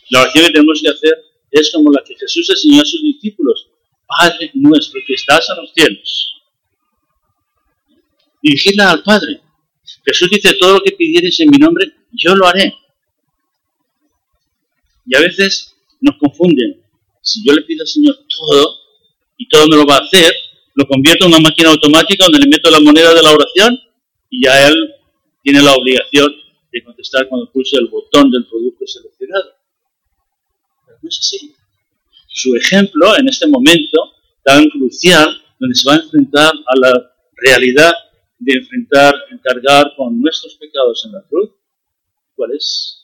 [0.08, 3.68] La oración que tenemos que hacer es como la que Jesús enseñó a sus discípulos.
[4.06, 6.41] Padre nuestro que estás a los cielos.
[8.42, 9.40] Dirigirla al Padre.
[10.04, 12.74] Jesús dice, todo lo que pidieres en mi nombre, yo lo haré.
[15.06, 16.82] Y a veces nos confunden.
[17.22, 18.78] Si yo le pido al Señor todo,
[19.36, 20.32] y todo me lo va a hacer,
[20.74, 23.78] lo convierto en una máquina automática donde le meto la moneda de la oración
[24.30, 24.74] y ya Él
[25.42, 26.32] tiene la obligación
[26.72, 29.52] de contestar cuando pulse el botón del producto seleccionado.
[30.86, 31.54] Pero no es así.
[32.28, 34.12] Su ejemplo en este momento
[34.44, 37.92] tan crucial, donde se va a enfrentar a la realidad
[38.44, 41.50] de enfrentar, encargar con nuestros pecados en la cruz,
[42.34, 43.02] ¿cuál es?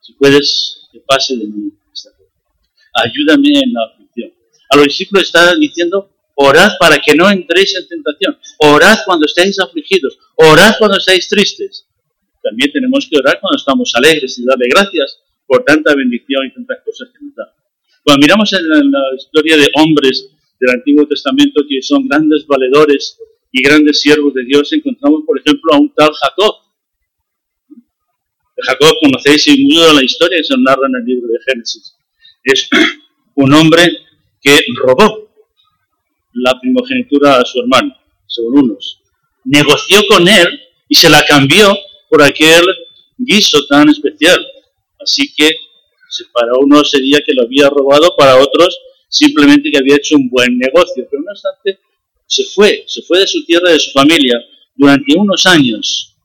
[0.00, 2.28] Si puedes, que pase de mí esta cruz.
[2.94, 4.32] Ayúdame en la aflicción.
[4.70, 6.10] A los discípulos está diciendo,
[6.42, 8.38] Orad para que no entréis en tentación.
[8.58, 10.18] Orad cuando estéis afligidos.
[10.36, 11.86] Orad cuando estéis tristes.
[12.42, 16.78] también tenemos que orar cuando estamos alegres y darle gracias por tanta bendición y tantas
[16.82, 17.52] cosas que nos da.
[18.02, 20.30] Cuando miramos en la, historia de hombres
[20.60, 23.18] del Antiguo Testamento que son grandes valedores
[23.50, 26.54] y grandes siervos de Dios, encontramos, por ejemplo, a un tal Jacob.
[28.62, 31.96] Jacob conocéis mucho de la historia que se narra en el libro de Génesis.
[32.44, 32.68] Es
[33.34, 33.90] un hombre
[34.40, 35.30] que robó
[36.34, 37.96] la primogenitura a su hermano,
[38.26, 39.00] según unos.
[39.44, 41.74] Negoció con él y se la cambió
[42.08, 42.62] por aquel
[43.16, 44.38] guiso tan especial.
[45.00, 45.50] Así que
[46.32, 48.78] para unos sería que lo había robado, para otros
[49.10, 51.06] simplemente que había hecho un buen negocio.
[51.10, 51.80] Pero no obstante,
[52.26, 54.40] se fue, se fue de su tierra, de su familia,
[54.74, 56.16] durante unos años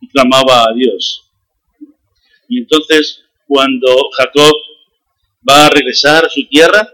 [0.00, 1.24] y clamaba a Dios.
[2.48, 4.54] Y entonces, cuando Jacob
[5.48, 6.88] va a regresar a su tierra,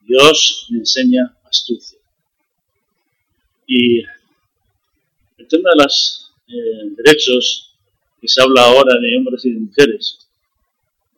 [0.00, 1.98] Dios le enseña astucia.
[3.66, 4.00] Y
[5.38, 7.74] el tema de los eh, derechos
[8.20, 10.25] que se habla ahora de hombres y de mujeres,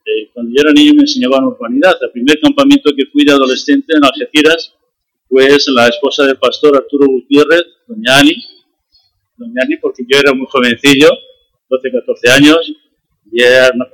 [0.09, 1.97] eh, cuando yo era niño me enseñaban urbanidad.
[2.01, 4.75] El primer campamento que fui de adolescente en Algeciras
[5.29, 8.35] pues la esposa del pastor Arturo Gutiérrez, doña Ani,
[9.37, 11.11] doña Ani porque yo era muy jovencillo,
[11.69, 12.73] 12, 14 años,
[13.31, 13.87] y era una,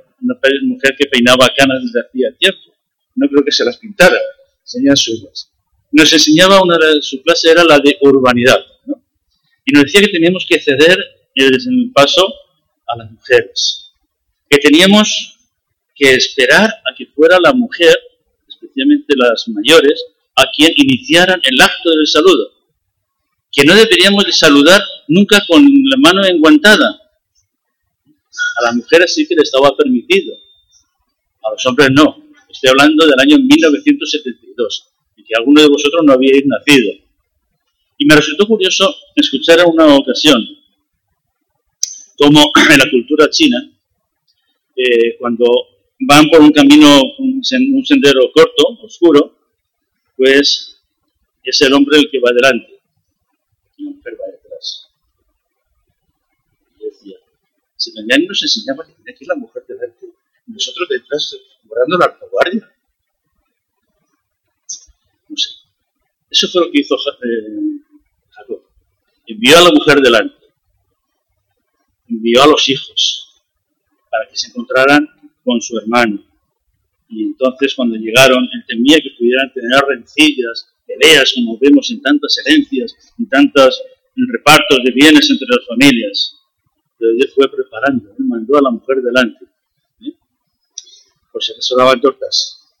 [0.63, 2.73] mujer que peinaba canas desde hacía tiempo.
[3.15, 4.17] No creo que se las pintara,
[4.61, 5.51] enseñan suyas.
[5.91, 8.59] Nos enseñaba, una de su clase era la de urbanidad,
[9.65, 10.97] y nos decía que teníamos que ceder
[11.35, 12.33] el paso
[12.87, 13.91] a las mujeres,
[14.49, 15.34] que teníamos
[15.95, 17.95] que esperar a que fuera la mujer,
[18.47, 20.03] especialmente las mayores,
[20.35, 22.51] a quien iniciaran el acto del saludo.
[23.51, 27.01] Que no deberíamos de saludar nunca con la mano enguantada.
[28.57, 30.35] A las mujeres sí que le estaba permitido,
[31.43, 32.25] a los hombres no.
[32.49, 36.93] Estoy hablando del año 1972, y que alguno de vosotros no habíais nacido.
[37.97, 40.41] Y me resultó curioso escuchar en una ocasión
[42.17, 43.71] cómo en la cultura china,
[44.75, 45.45] eh, cuando
[45.99, 49.37] van por un camino, un, sendero corto, oscuro,
[50.17, 50.81] pues
[51.43, 52.81] es el hombre el que va delante
[53.77, 54.89] y la mujer va detrás.
[56.79, 57.17] Y decía,
[57.77, 60.07] si Daniel nos enseñaba que tenía que ir la mujer delante,
[60.47, 62.71] nosotros detrás guardando la guardia.
[65.29, 65.49] No sé.
[66.29, 67.79] Eso fue lo que hizo eh,
[68.29, 68.63] Jacob.
[69.27, 70.45] Envió a la mujer delante.
[72.07, 73.43] Envió a los hijos
[74.11, 75.09] para que se encontraran
[75.45, 76.21] con su hermano.
[77.07, 82.35] Y entonces cuando llegaron, él temía que pudieran tener rencillas, peleas, como vemos en tantas
[82.43, 83.81] herencias, en tantos
[84.33, 86.35] repartos de bienes entre las familias.
[86.97, 89.45] Pero Dios fue preparando, él mandó a la mujer delante.
[90.01, 90.13] ¿eh?
[91.31, 92.73] Por si acaso tortas,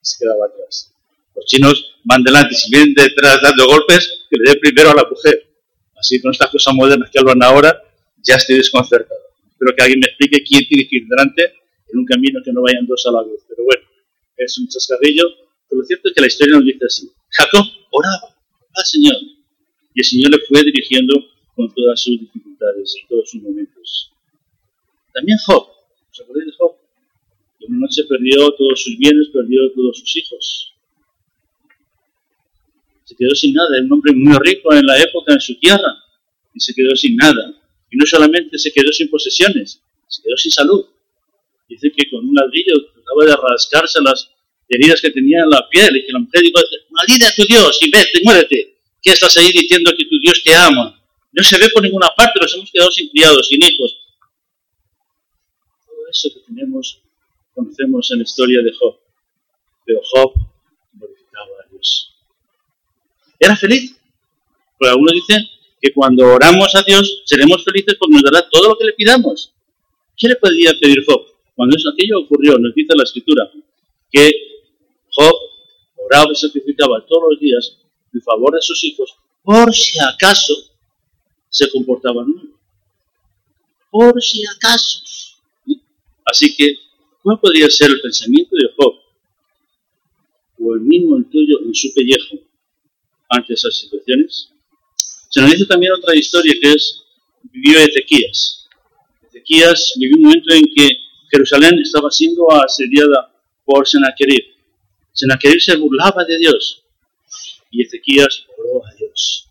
[0.00, 0.92] se quedaba atrás.
[1.34, 5.08] Los chinos van delante, si vienen detrás dando golpes, que le dé primero a la
[5.08, 5.42] mujer.
[5.98, 7.82] Así con estas cosas modernas que hablan ahora,
[8.22, 9.20] ya estoy desconcertado.
[9.50, 12.62] Espero que alguien me explique quién tiene que ir delante en un camino que no
[12.62, 13.44] vayan dos a la vez.
[13.48, 13.82] Pero bueno,
[14.36, 15.24] es un chascarrillo.
[15.68, 17.10] Pero lo cierto es que la historia nos dice así.
[17.30, 18.36] Jacob oraba
[18.74, 19.16] al Señor
[19.94, 21.14] y el Señor le fue dirigiendo
[21.54, 24.12] con todas sus dificultades y todos sus momentos.
[25.12, 25.66] También Job,
[26.10, 26.76] ¿os acordáis de Job?
[27.58, 30.74] Que una noche perdió todos sus bienes, perdió todos sus hijos.
[33.04, 35.96] Se quedó sin nada, era un hombre muy rico en la época en su tierra
[36.52, 37.54] y se quedó sin nada.
[37.90, 40.84] Y no solamente se quedó sin posesiones, se quedó sin salud.
[41.68, 44.30] Dice que con un ladrillo trataba de rascarse las
[44.68, 47.78] heridas que tenía en la piel y que la mujer dijo, maldice a tu Dios
[47.80, 48.76] y vete, muérete.
[49.02, 51.00] ¿Qué estás ahí diciendo que tu Dios te ama?
[51.32, 53.98] No se ve por ninguna parte, nos hemos quedado sin criados, sin hijos.
[55.86, 57.00] Todo eso que tenemos,
[57.54, 58.98] conocemos en la historia de Job.
[59.84, 60.32] Pero Job
[60.94, 62.14] glorificaba a Dios.
[63.38, 63.96] ¿Era feliz?
[64.78, 65.46] Pues algunos dicen
[65.80, 69.52] que cuando oramos a Dios seremos felices porque nos dará todo lo que le pidamos.
[70.16, 71.35] ¿Qué le podía pedir Job?
[71.56, 73.50] Cuando eso, aquello ocurrió, nos dice la escritura,
[74.12, 74.30] que
[75.10, 75.34] Job
[75.96, 77.78] oraba y sacrificaba todos los días
[78.12, 80.54] en favor de sus hijos, por si acaso
[81.48, 82.50] se comportaban mal.
[83.90, 85.00] Por si acaso.
[86.26, 86.74] Así que,
[87.22, 88.94] ¿cuál podría ser el pensamiento de Job?
[90.58, 92.36] O el mismo el tuyo en su pellejo
[93.30, 94.50] ante esas situaciones.
[95.30, 97.02] Se nos dice también otra historia que es,
[97.44, 98.68] vivió Ezequías.
[99.28, 100.88] Ezequías vivió un momento en que
[101.30, 103.32] Jerusalén estaba siendo asediada
[103.64, 104.44] por Sennacherib.
[105.12, 106.84] Sennacherib se burlaba de Dios
[107.70, 109.48] y Ezequías oró a Dios.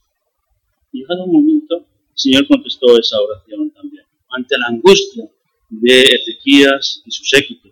[0.91, 5.29] Llegado un momento, el Señor contestó esa oración también, ante la angustia
[5.69, 7.69] de Ezequías y su séquito.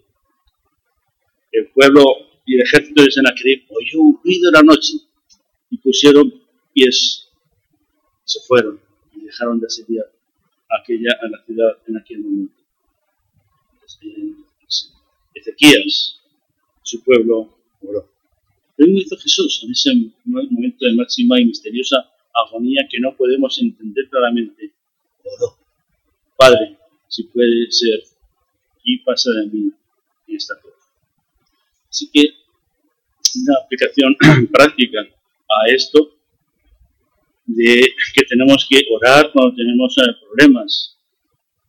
[1.52, 2.04] El pueblo
[2.46, 4.94] y el ejército de Sennacherib oyó un ruido en la noche
[5.70, 6.34] y pusieron
[6.74, 7.30] pies,
[8.26, 8.80] se fueron
[9.16, 10.12] y dejaron de asediar
[10.82, 12.63] aquella, a la ciudad en aquel momento.
[15.34, 16.20] Ezequías,
[16.82, 18.10] su pueblo, oró.
[18.78, 19.92] Lo mismo hizo Jesús en ese
[20.26, 24.72] momento de máxima y misteriosa agonía que no podemos entender claramente.
[25.24, 25.58] Oró.
[26.38, 28.04] Padre, si puede ser,
[28.84, 29.72] y pasa de mí
[30.28, 30.78] en esta cosa.
[31.90, 32.22] Así que
[33.36, 34.16] una aplicación
[34.52, 36.18] práctica a esto
[37.46, 40.98] de que tenemos que orar cuando tenemos eh, problemas.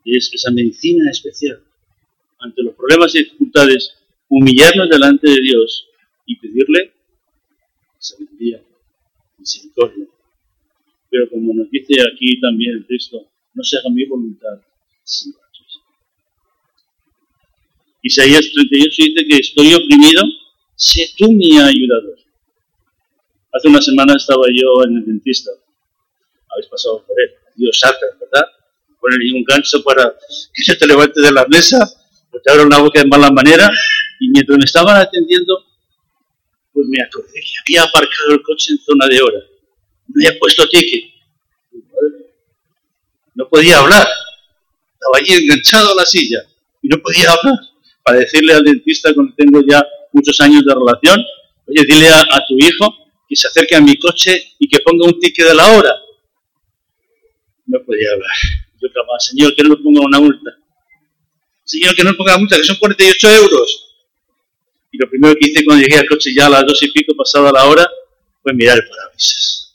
[0.05, 1.62] Es esa medicina especial.
[2.45, 3.95] Ante los problemas y dificultades,
[4.29, 5.89] humillarnos delante de Dios
[6.27, 6.93] y pedirle
[7.99, 8.63] sabiduría,
[9.39, 10.07] misericordia.
[11.09, 14.61] Pero como nos dice aquí también el texto, no se haga mi voluntad,
[15.03, 15.45] sino la
[18.03, 20.23] Isaías 38 dice que estoy oprimido,
[20.77, 22.19] sé tú mi ayudador.
[23.51, 25.51] Hace una semana estaba yo en el dentista.
[26.51, 27.31] Habéis pasado por él.
[27.57, 28.47] Dios saca, ¿verdad?
[29.01, 30.15] Ponerle un gancho para
[30.53, 31.79] que se te levante de la mesa,
[32.51, 33.71] abra una boca de mala manera.
[34.21, 35.65] Y mientras me estaban atendiendo,
[36.73, 39.39] pues me acordé que había aparcado el coche en zona de hora.
[40.09, 41.05] No había puesto ticket.
[43.35, 44.07] No podía hablar.
[44.93, 46.39] Estaba allí enganchado a la silla
[46.83, 47.59] y no podía hablar.
[48.03, 51.19] Para decirle al dentista, cuando tengo ya muchos años de relación,
[51.67, 52.95] oye, dile a, tu hijo
[53.27, 55.95] que se acerque a mi coche y que ponga un ticket de la hora.
[57.67, 58.31] No podía hablar.
[58.81, 60.51] Yo clamaba, Señor, que no ponga una multa.
[61.64, 63.96] Señor, que no ponga multa, que son 48 euros.
[64.92, 67.16] Y lo primero que hice cuando llegué al coche ya a las dos y pico,
[67.16, 67.88] pasada la hora,
[68.42, 69.74] fue mirar el parabrisas.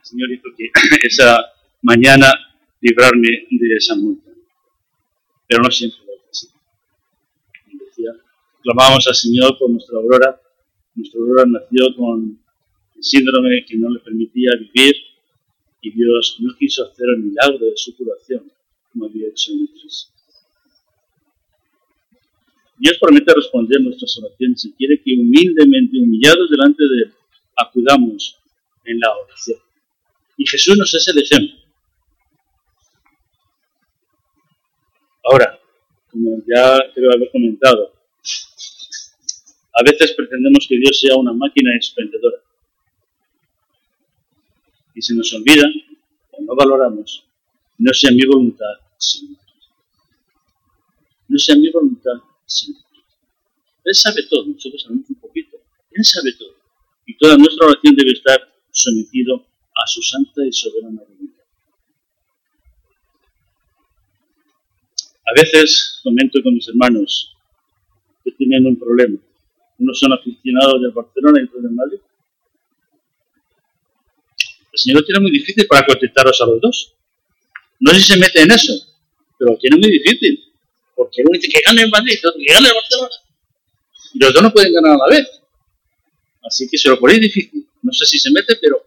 [0.00, 0.70] El Señor hizo que
[1.06, 2.32] esa mañana
[2.80, 4.30] librarme de esa multa.
[5.46, 6.48] Pero no siempre lo así.
[7.72, 8.12] Decía,
[8.62, 10.40] clamábamos al Señor por nuestra aurora.
[10.94, 12.40] Nuestra aurora nació con
[12.96, 14.96] el síndrome que no le permitía vivir
[15.82, 18.50] y Dios no quiso hacer el milagro de su curación
[22.78, 27.14] Dios promete responder nuestras oraciones y quiere que humildemente, humillados delante de Él,
[27.56, 28.38] acudamos
[28.84, 29.58] en la oración.
[30.36, 31.56] Y Jesús nos es el ejemplo.
[35.24, 35.58] Ahora,
[36.10, 37.92] como ya creo haber comentado,
[39.72, 42.38] a veces pretendemos que Dios sea una máquina expendedora.
[44.94, 45.66] Y se nos olvida,
[46.30, 47.26] o no valoramos,
[47.78, 49.36] no sea mi voluntad, sino
[51.28, 52.14] no sea mi voluntad,
[53.86, 55.56] él sabe todo, nosotros sabemos un poquito.
[55.92, 56.54] Él sabe todo.
[57.06, 58.40] Y toda nuestra oración debe estar
[58.70, 61.44] sometido a su santa y soberana voluntad.
[65.28, 67.32] A veces comento con mis hermanos
[68.24, 69.18] que tienen un problema.
[69.78, 72.00] Unos son aficionados del Barcelona y otros del Madrid.
[74.72, 76.92] El Señor lo tiene muy difícil para contestaros a los dos.
[77.78, 78.95] No sé si se mete en eso,
[79.38, 80.44] pero lo tiene muy difícil.
[80.94, 83.16] Porque uno dice que gane el Madrid, otro que gane el Barcelona.
[84.14, 85.42] Y los dos no pueden ganar a la vez.
[86.42, 87.66] Así que se lo ponéis difícil.
[87.82, 88.82] No sé si se mete, pero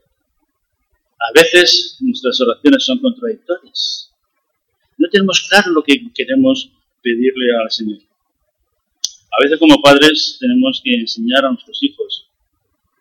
[1.19, 4.11] a veces nuestras oraciones son contradictorias.
[4.97, 6.71] No tenemos claro lo que queremos
[7.03, 7.99] pedirle al Señor.
[9.31, 12.27] A veces como padres tenemos que enseñar a nuestros hijos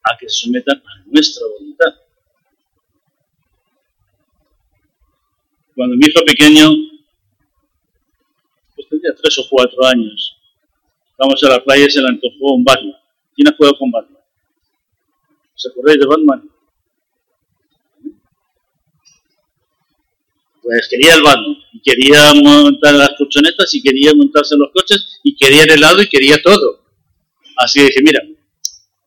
[0.02, 1.94] a que se sometan a nuestra voluntad.
[5.74, 6.70] Cuando mi hijo pequeño
[9.28, 10.36] tres o cuatro años.
[11.18, 12.96] Vamos a la playa y se le antojó un Batman.
[13.34, 14.22] ¿Quién ha jugado con Batman?
[15.54, 16.50] ¿Se acordáis de Batman?
[20.62, 25.20] Pues quería el Batman, y quería montar las colchonetas, y quería montarse en los coches,
[25.24, 26.84] y quería el helado, y quería todo.
[27.56, 28.20] Así dije, mira,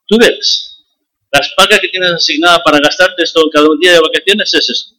[0.08, 0.86] tú ves,
[1.32, 4.96] las pagas que tienes asignadas para gastarte esto cada día de vacaciones es eso.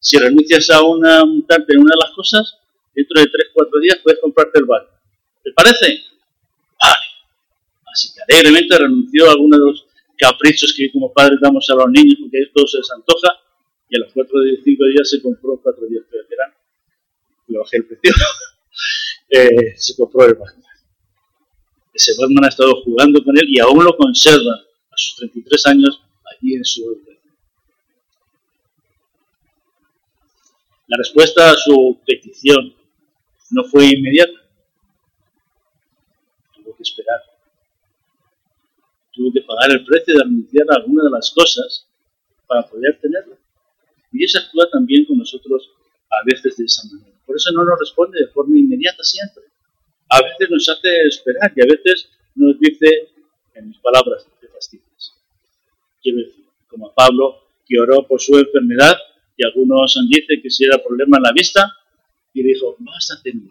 [0.00, 2.58] Si renuncias a una montarte en una de las cosas,
[2.96, 4.88] dentro de 3-4 días puedes comprarte el bar.
[5.44, 5.86] ¿Te parece?
[6.82, 7.06] Vale.
[7.92, 11.90] Así que alegremente renunció a algunos de los caprichos que como padres damos a los
[11.90, 13.28] niños porque esto se les antoja
[13.88, 16.54] y a los 4 o 5 días se compró 4 días de verano.
[17.48, 18.12] Le bajé el precio.
[19.30, 20.64] eh, se compró el Batman.
[21.92, 26.02] Ese Batman ha estado jugando con él y aún lo conserva a sus 33 años
[26.24, 27.06] allí en su
[30.88, 32.75] La respuesta a su petición
[33.50, 34.40] no fue inmediata.
[36.54, 37.20] Tuvo que esperar.
[39.12, 41.86] Tuvo que pagar el precio de renunciar a alguna de las cosas
[42.46, 43.36] para poder tenerlo.
[44.12, 45.70] Y Dios actúa también con nosotros
[46.10, 47.16] a veces de esa manera.
[47.24, 49.44] Por eso no nos responde de forma inmediata siempre.
[50.08, 53.08] A veces nos hace esperar y a veces nos dice,
[53.54, 55.14] en mis palabras, te fastidias.
[56.02, 58.96] Quiero decir, como a Pablo, que oró por su enfermedad
[59.36, 61.72] y algunos dicen que si era problema en la vista,
[62.36, 63.48] y dijo, vas a tener.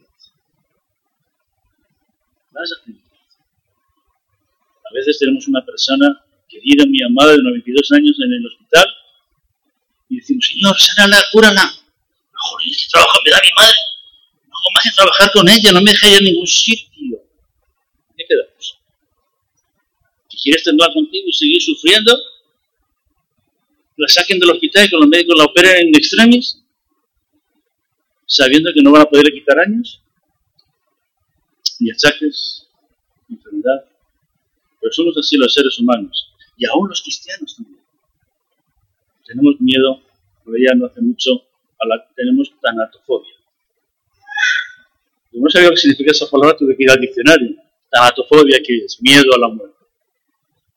[2.52, 3.02] Vas a tener.
[4.86, 8.86] A veces tenemos una persona querida, mi amada, de 92 años en el hospital,
[10.08, 11.64] y decimos, Señor, sánala, cúrala.
[11.64, 13.76] Joder, ¿qué trabajo me da mi madre?
[14.46, 17.24] No más que trabajar con ella, no me deja ir a ningún sitio.
[18.16, 18.78] ¿Qué quedamos?
[20.30, 22.16] ¿Quieres tenerla contigo y seguir sufriendo?
[23.98, 26.65] ¿La saquen del hospital y que los médicos la operen en extremis?
[28.26, 30.02] Sabiendo que no van a poder quitar años,
[31.80, 32.68] ni achaques,
[33.28, 33.86] ni enfermedad.
[34.80, 37.80] Pero somos así los seres humanos, y aún los cristianos también.
[39.26, 40.02] Tenemos miedo,
[40.44, 41.32] por ella no hace mucho,
[41.80, 43.34] a la, tenemos tanatofobia.
[45.32, 47.58] Como no sabía qué significa esa palabra, tuve que ir al diccionario.
[47.90, 49.76] Tanatofobia, que es miedo a la muerte.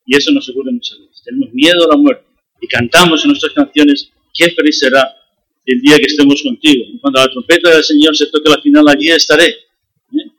[0.05, 1.22] Y eso nos ocurre muchas veces.
[1.22, 2.24] Tenemos miedo a la muerte.
[2.61, 5.14] Y cantamos en nuestras canciones, qué feliz será
[5.68, 6.86] el día que estemos contigo.
[7.02, 9.48] Cuando la trompeta del Señor se toque la final, allí estaré.
[9.48, 10.32] ¿eh?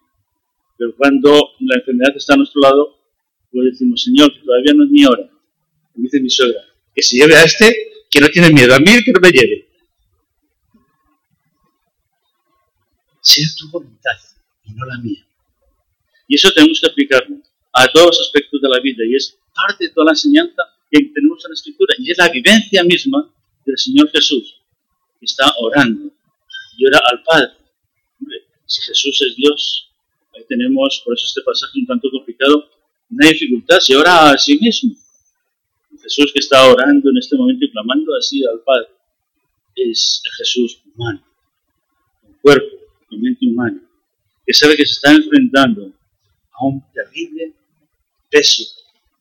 [0.76, 2.98] Pero cuando la enfermedad está a nuestro lado,
[3.52, 5.30] pues decimos, Señor, que todavía no es mi hora.
[5.94, 6.62] dice mi suegra,
[6.96, 7.72] que se lleve a este,
[8.10, 9.70] que no tiene miedo, a mí que no me lleve.
[13.22, 14.18] Sea tu voluntad
[14.66, 15.28] y no la mía.
[16.28, 17.38] Y eso tenemos que aplicarlo
[17.74, 21.04] a todos los aspectos de la vida y es parte de toda la enseñanza que
[21.14, 23.32] tenemos en la Escritura y es la vivencia misma
[23.64, 24.60] del Señor Jesús
[25.26, 26.12] está orando
[26.78, 27.52] y ora al Padre.
[28.66, 29.92] si Jesús es Dios,
[30.36, 32.70] ahí tenemos, por eso este pasaje un tanto complicado,
[33.22, 34.96] hay dificultad, se ora a sí mismo.
[36.02, 38.88] Jesús que está orando en este momento y clamando así al Padre
[39.76, 41.24] es el Jesús humano,
[42.22, 42.78] con cuerpo,
[43.10, 43.82] con mente humana,
[44.46, 45.92] que sabe que se está enfrentando
[46.52, 47.54] a un terrible
[48.30, 48.64] peso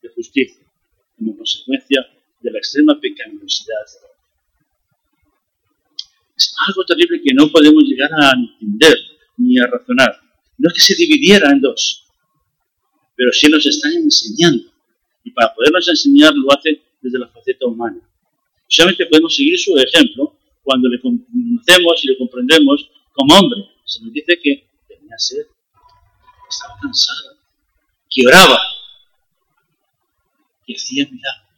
[0.01, 0.65] de justicia
[1.17, 2.01] como consecuencia
[2.41, 3.85] de la extrema pecaminosidad.
[6.39, 8.97] Es algo terrible que no podemos llegar a entender
[9.37, 10.17] ni a razonar.
[10.57, 12.05] No es que se dividiera en dos,
[13.13, 14.71] pero sí nos están enseñando.
[15.25, 17.99] Y para podernos enseñar lo hace desde la faceta humana.
[18.69, 23.59] Solamente podemos seguir su ejemplo cuando le conocemos y le comprendemos como hombre.
[23.85, 25.45] Se nos dice que tenía sed,
[26.49, 27.37] estaba cansado,
[28.09, 28.59] que oraba,
[30.65, 31.48] que hacía milagros.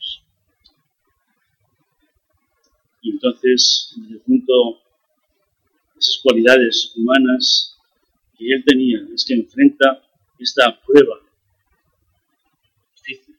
[3.01, 4.81] Y entonces, en el punto,
[5.97, 7.77] esas cualidades humanas
[8.37, 10.03] que él tenía, es que enfrenta
[10.39, 11.19] esta prueba
[12.95, 13.35] difícil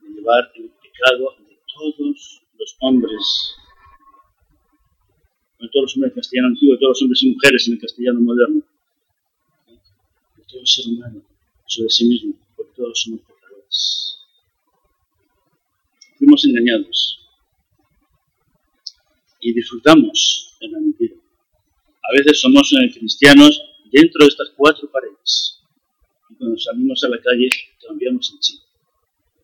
[0.00, 3.54] de llevar el pecado de todos los hombres,
[5.60, 8.20] de todos los hombres castellano antiguo, de todos los hombres y mujeres en el castellano
[8.20, 8.62] moderno,
[10.36, 11.22] de todo ser humano
[11.66, 13.36] sobre sí mismo, porque todos somos pecadores
[16.18, 17.25] fuimos engañados
[19.46, 21.14] y disfrutamos de la mentira.
[22.02, 25.62] A veces somos eh, cristianos dentro de estas cuatro paredes
[26.28, 27.48] y cuando salimos a la calle
[27.86, 28.60] cambiamos el chip.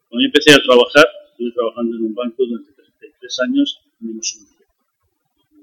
[0.08, 4.44] Cuando yo empecé a trabajar, estuve trabajando en un banco durante 33 años, menos un
[4.46, 4.66] día.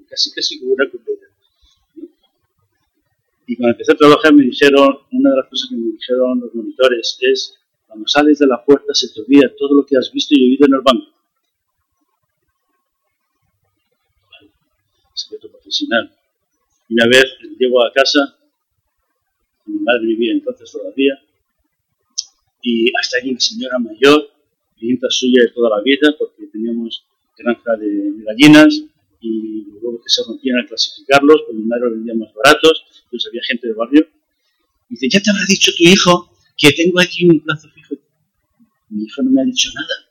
[0.08, 1.26] Casi, casi como una completa.
[3.46, 6.54] Y cuando empecé a trabajar me dijeron, una de las cosas que me dijeron los
[6.54, 10.34] monitores es cuando sales de la puerta se te olvida todo lo que has visto
[10.34, 11.19] y oído en el banco.
[15.22, 16.12] Secreto profesional.
[16.88, 17.24] Una vez
[17.58, 18.38] llego a casa,
[19.66, 21.20] mi madre vivía entonces todavía,
[22.62, 24.30] y hasta allí una señora mayor,
[24.76, 27.04] clienta suya de toda la vida, porque teníamos
[27.36, 28.82] granja de, gallinas,
[29.20, 33.28] y luego que se rompían a clasificarlos, pues mi madre los vendía más baratos, entonces
[33.28, 34.08] había gente del barrio.
[34.88, 37.94] Y dice, ya te habrá dicho tu hijo que tengo aquí un plazo fijo.
[38.88, 40.10] Mi hijo no me ha dicho nada.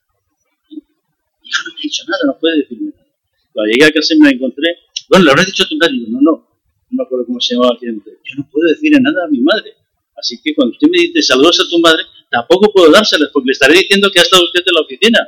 [0.69, 3.07] Mi hijo no me ha dicho nada, no puede decirme nada.
[3.51, 4.67] Cuando llegué a casa y me la encontré,
[5.09, 5.95] bueno, le habrás dicho a tu madre.
[6.07, 6.47] no, no, no
[6.91, 8.13] me acuerdo cómo se llamaba aquella mujer.
[8.23, 9.75] Yo no puedo decirle nada a mi madre.
[10.15, 13.51] Así que cuando usted me dice saludos a tu madre, tampoco puedo dárselas porque le
[13.53, 15.19] estaré diciendo que ha estado usted en la oficina.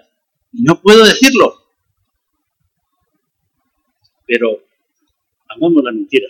[0.53, 1.65] Y no puedo decirlo.
[4.25, 4.63] Pero
[5.49, 6.27] amamos la mentira.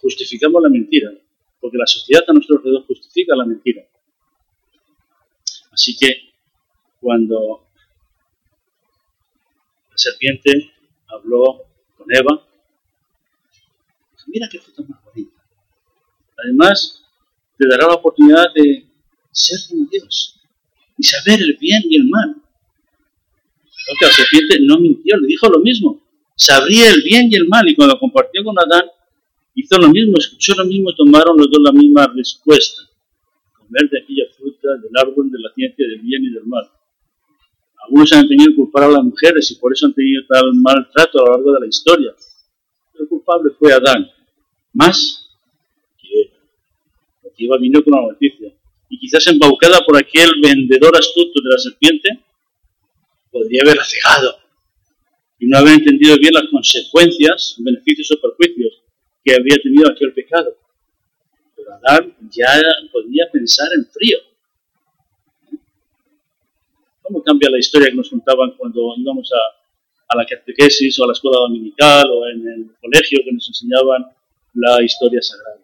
[0.00, 1.10] Justificamos la mentira
[1.60, 3.86] porque la sociedad a nuestro alrededor justifica la mentira.
[5.70, 6.32] Así que
[7.00, 7.66] cuando
[9.90, 10.72] la serpiente
[11.06, 11.71] habló
[12.02, 12.46] con Eva,
[14.16, 15.42] dijo, mira qué foto más bonita.
[16.44, 17.04] Además,
[17.56, 18.86] te dará la oportunidad de
[19.30, 20.40] ser como Dios
[20.98, 22.36] y saber el bien y el mal.
[23.86, 26.00] Porque la serpiente no mintió, le dijo lo mismo.
[26.36, 28.86] Sabría el bien y el mal y cuando compartió con Adán,
[29.54, 32.82] hizo lo mismo, escuchó lo mismo, tomaron los dos la misma respuesta.
[33.56, 36.68] Comer de aquella fruta del árbol de la ciencia del bien y del mal.
[37.84, 41.18] Algunos han tenido que culpar a las mujeres y por eso han tenido tal maltrato
[41.18, 42.14] a lo largo de la historia.
[42.98, 44.08] El culpable fue Adán,
[44.72, 45.28] más
[45.98, 46.36] que Eva,
[47.22, 48.52] porque Eva vino con la noticia.
[48.88, 52.08] Y quizás embaucada por aquel vendedor astuto de la serpiente,
[53.30, 54.36] podría haberla cegado
[55.38, 58.82] y no haber entendido bien las consecuencias, beneficios o perjuicios
[59.24, 60.56] que había tenido aquel pecado.
[61.56, 62.62] Pero Adán ya
[62.92, 64.18] podía pensar en frío.
[67.02, 71.08] ¿Cómo cambia la historia que nos contaban cuando íbamos a, a la catequesis o a
[71.08, 74.06] la escuela dominical o en el colegio que nos enseñaban
[74.54, 75.60] la historia sagrada?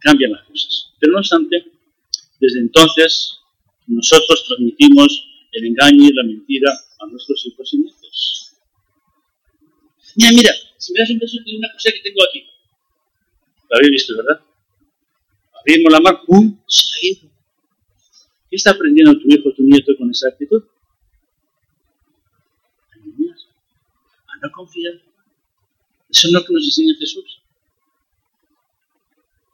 [0.00, 0.92] Cambian las cosas.
[0.98, 1.64] Pero no obstante,
[2.40, 3.40] desde entonces
[3.86, 8.54] nosotros transmitimos el engaño y la mentira a nuestros hijos y nietos.
[10.16, 12.46] Mira, mira, si me das un beso de una cosa que tengo aquí.
[13.68, 14.40] Lo habéis visto, ¿verdad?
[15.60, 16.58] Abrimos la mano, ¡pum!
[16.68, 17.33] Se ha ido.
[18.54, 20.62] ¿Qué está aprendiendo tu hijo o tu nieto con esa actitud?
[24.28, 24.94] A no confiar.
[26.08, 27.42] Eso no es lo que nos enseña Jesús.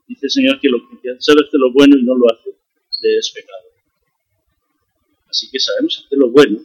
[0.07, 2.51] Dice el Señor que lo que sabe hacer lo bueno y no lo hace,
[3.01, 3.69] le es pecado.
[5.31, 6.61] Así que sabemos hacer lo bueno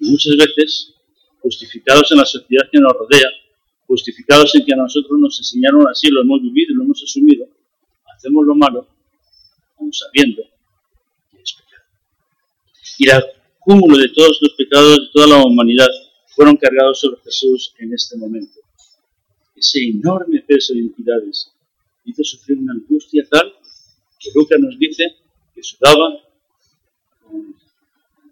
[0.00, 0.92] y muchas veces,
[1.40, 3.30] justificados en la sociedad que nos rodea,
[3.86, 7.48] justificados en que a nosotros nos enseñaron así, lo hemos vivido y lo hemos asumido,
[8.14, 8.86] hacemos lo malo,
[9.78, 10.53] aún sabiendo.
[12.98, 13.22] Y el
[13.60, 15.88] cúmulo de todos los pecados de toda la humanidad
[16.34, 18.60] fueron cargados sobre Jesús en este momento.
[19.56, 21.50] Ese enorme peso de iniquidades
[22.04, 23.52] hizo sufrir una angustia tal
[24.18, 25.04] que Lucas nos dice
[25.54, 26.20] que sudaba
[27.22, 27.54] con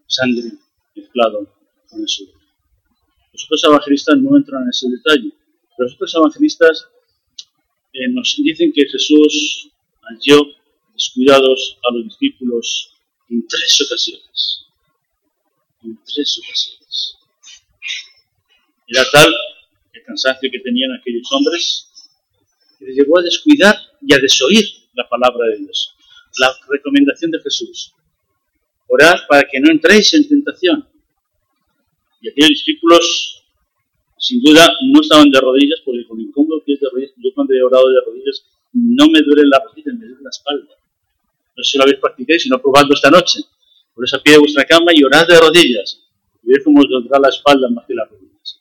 [0.06, 0.52] sangre
[0.94, 1.48] mezclado
[1.88, 2.40] con el sudor.
[3.32, 5.32] Los otros evangelistas no entran en ese detalle,
[5.76, 6.88] pero los otros evangelistas
[7.94, 9.70] eh, nos dicen que Jesús
[10.02, 10.44] halló
[10.92, 12.91] descuidados a los discípulos
[13.32, 14.66] en tres ocasiones.
[15.82, 17.16] En tres ocasiones.
[18.86, 19.34] Era tal
[19.94, 21.88] el cansancio que tenían aquellos hombres
[22.78, 24.64] que les llevó a descuidar y a desoír
[24.94, 25.94] la palabra de Dios,
[26.38, 27.94] la recomendación de Jesús.
[28.88, 30.86] Orad para que no entréis en tentación.
[32.20, 33.42] Y aquellos discípulos,
[34.18, 37.54] sin duda, no estaban de rodillas, porque con incómodo que es de rodillas, yo cuando
[37.54, 40.81] he orado de rodillas, no me duele la rodilla, me duele la espalda.
[41.56, 43.40] No sé si lo habéis practicado, sino probando esta noche.
[43.94, 46.02] Por esa pie de vuestra cama y orad de rodillas.
[46.42, 48.60] Y veis cómo os dolerá la espalda más que las rodillas.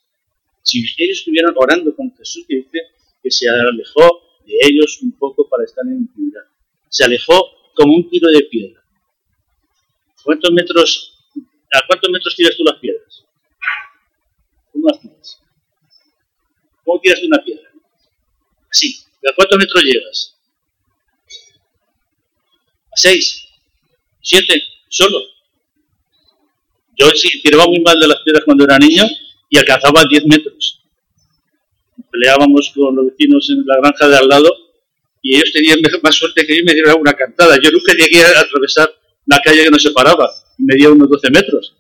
[0.62, 2.80] Si ellos estuvieran orando con Jesús, que dice
[3.24, 6.44] que se alejó de ellos un poco para estar en intimidad.
[6.90, 8.84] Se alejó como un tiro de piedra.
[10.24, 11.18] ¿Cuántos metros,
[11.74, 13.26] ¿A cuántos metros tiras tú las piedras?
[14.72, 15.42] ¿Cómo las tiras?
[16.84, 17.72] ¿Cómo tiras una piedra?
[18.70, 19.04] Así.
[19.28, 20.31] ¿A cuántos metros llegas?
[22.92, 23.48] ¿A seis?
[24.22, 24.62] ¿Siete?
[24.90, 25.20] ¿Solo?
[26.98, 29.04] Yo sí tiraba muy mal de las piedras cuando era niño
[29.50, 30.82] y alcanzaba 10 metros.
[32.12, 34.50] Peleábamos con los vecinos en la granja de al lado
[35.22, 37.58] y ellos tenían más suerte que yo y me dieron una cantada.
[37.62, 38.94] Yo nunca llegué a atravesar
[39.26, 41.76] la calle que nos separaba, medía unos 12 metros.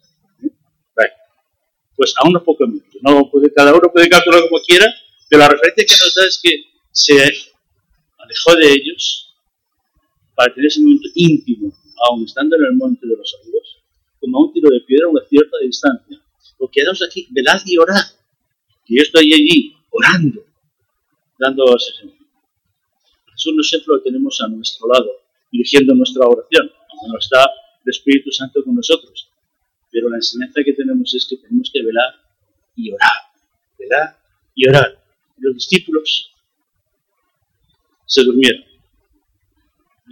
[1.95, 2.95] Pues a unos pocos metros.
[3.01, 4.87] No puede, cada uno puede calcular como quiera,
[5.29, 6.49] pero la referencia que nos da es que
[6.91, 7.13] se
[8.17, 9.30] alejó de ellos
[10.41, 11.71] para tener ese momento íntimo,
[12.09, 13.83] aun estando en el monte de los olivos,
[14.19, 16.19] como a un tiro de piedra a una cierta distancia.
[16.57, 18.01] Porque quedamos aquí, velad y orad.
[18.87, 20.43] Y yo estoy allí orando,
[21.37, 22.09] dando ese.
[23.33, 25.11] Jesús siempre lo tenemos a nuestro lado,
[25.51, 26.71] dirigiendo nuestra oración
[27.07, 27.43] no está
[27.85, 29.29] el Espíritu Santo con nosotros.
[29.91, 32.15] Pero la enseñanza que tenemos es que tenemos que velar
[32.75, 33.09] y orar,
[33.77, 34.19] velar
[34.55, 35.03] y orar.
[35.37, 36.33] Los discípulos
[38.05, 38.70] se durmieron.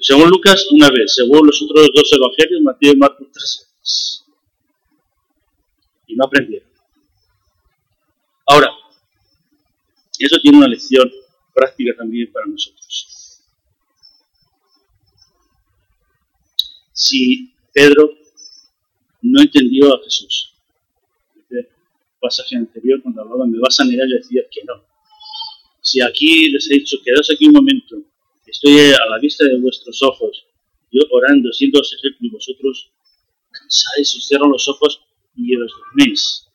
[0.02, 4.26] Según Lucas, una vez, según los otros dos evangelios, Mateo y Marcos, tres veces.
[6.08, 6.70] Y no aprendieron.
[8.46, 8.72] Ahora,
[10.18, 11.10] eso tiene una lección
[11.54, 13.10] práctica también para nosotros.
[17.00, 18.14] si Pedro
[19.22, 20.54] no entendió a Jesús.
[21.38, 21.70] Este
[22.20, 24.84] pasaje anterior, cuando hablaba, me vas a negar, le decía que no.
[25.82, 27.96] Si aquí les he dicho, quedaos aquí un momento,
[28.50, 30.46] estoy a la vista de vuestros ojos,
[30.92, 32.92] yo orando, siendo ejemplo, y vosotros
[33.52, 35.02] cansáis, os cierran los ojos
[35.36, 36.48] y os dormís.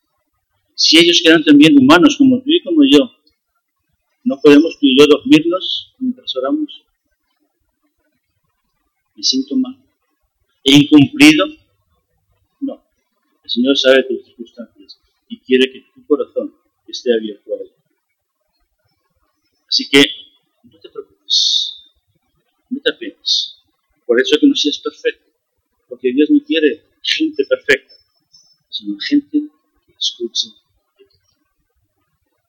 [0.75, 3.11] Si ellos quedan también humanos, como tú y como yo,
[4.25, 6.83] ¿no podemos tú y yo dormirnos mientras oramos?
[9.15, 9.85] Me siento mal
[10.65, 11.47] e incumplido?
[12.61, 12.83] No.
[13.45, 16.55] El Señor sabe tus circunstancias y quiere que tu corazón
[16.89, 17.71] esté abierto a Él.
[19.69, 20.03] Así que
[20.65, 21.74] no te preocupes,
[22.91, 23.63] apenes.
[24.07, 25.31] Por eso que no seas perfecto,
[25.89, 27.95] porque Dios no quiere gente perfecta,
[28.69, 29.49] sino gente
[29.87, 30.49] que escuche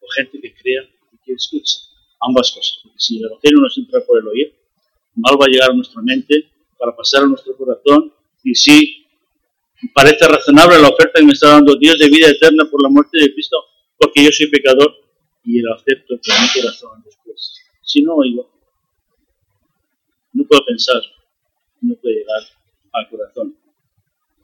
[0.02, 0.84] o gente que crea
[1.14, 1.80] y que escucha.
[2.20, 2.80] Ambas cosas.
[2.84, 4.54] Porque si el Evangelio nos entra por el oír,
[5.16, 8.14] mal va a llegar a nuestra mente para pasar a nuestro corazón
[8.44, 9.06] y si
[9.94, 13.20] parece razonable la oferta que me está dando Dios de vida eterna por la muerte
[13.20, 13.58] de Cristo,
[13.98, 14.94] porque yo soy pecador
[15.44, 17.54] y lo acepto con mi corazón después.
[17.84, 18.55] Si no oigo,
[20.36, 21.02] no puedo pensar,
[21.82, 22.44] no puede llegar
[22.92, 23.58] al corazón.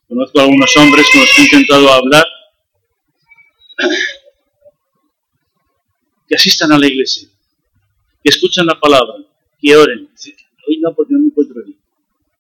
[0.08, 2.26] Conozco a algunos hombres con los que he intentado hablar
[6.28, 7.28] que asistan a la iglesia,
[8.24, 9.16] que escuchan la palabra,
[9.60, 10.10] que oren.
[10.68, 11.78] Hoy no, porque no me encuentro bien.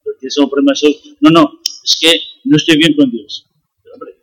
[0.03, 0.73] Pero tienes un problema
[1.19, 2.11] No, no, es que
[2.45, 3.47] no estoy bien con Dios.
[3.83, 4.15] Pero hombre,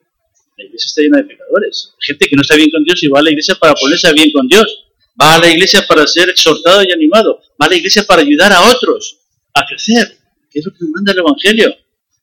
[0.56, 1.94] la iglesia está llena de pecadores.
[2.00, 4.30] Gente que no está bien con Dios y va a la iglesia para ponerse bien
[4.32, 4.84] con Dios.
[5.20, 7.40] Va a la iglesia para ser exhortado y animado.
[7.60, 9.17] Va a la iglesia para ayudar a otros
[9.58, 10.18] a crecer.
[10.50, 11.74] ¿Qué es lo que nos manda el Evangelio?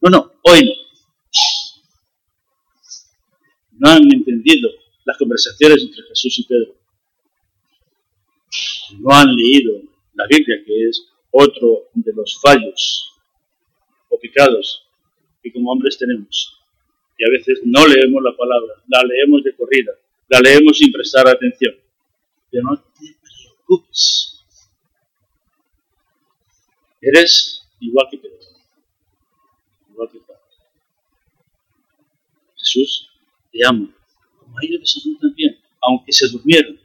[0.01, 0.73] No, no, hoy no.
[3.77, 4.69] No han entendido
[5.03, 6.75] las conversaciones entre Jesús y Pedro.
[8.99, 9.81] No han leído
[10.13, 13.11] la Biblia, que es otro de los fallos
[14.09, 14.88] o pecados
[15.43, 16.57] que como hombres tenemos.
[17.17, 19.93] Y a veces no leemos la palabra, la leemos de corrida,
[20.29, 21.75] la leemos sin prestar atención.
[22.49, 24.34] Pero no te preocupes.
[27.06, 28.39] Eres igual que Pedro,
[29.91, 30.41] igual que Padre.
[32.58, 33.12] Jesús
[33.51, 33.95] te ama,
[34.39, 36.80] como a ellos también, aunque se durmieron.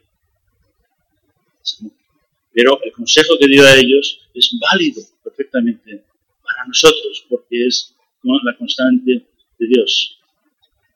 [2.52, 6.04] Pero el consejo que dio a ellos es válido perfectamente
[6.42, 9.26] para nosotros, porque es la constante
[9.58, 10.20] de Dios.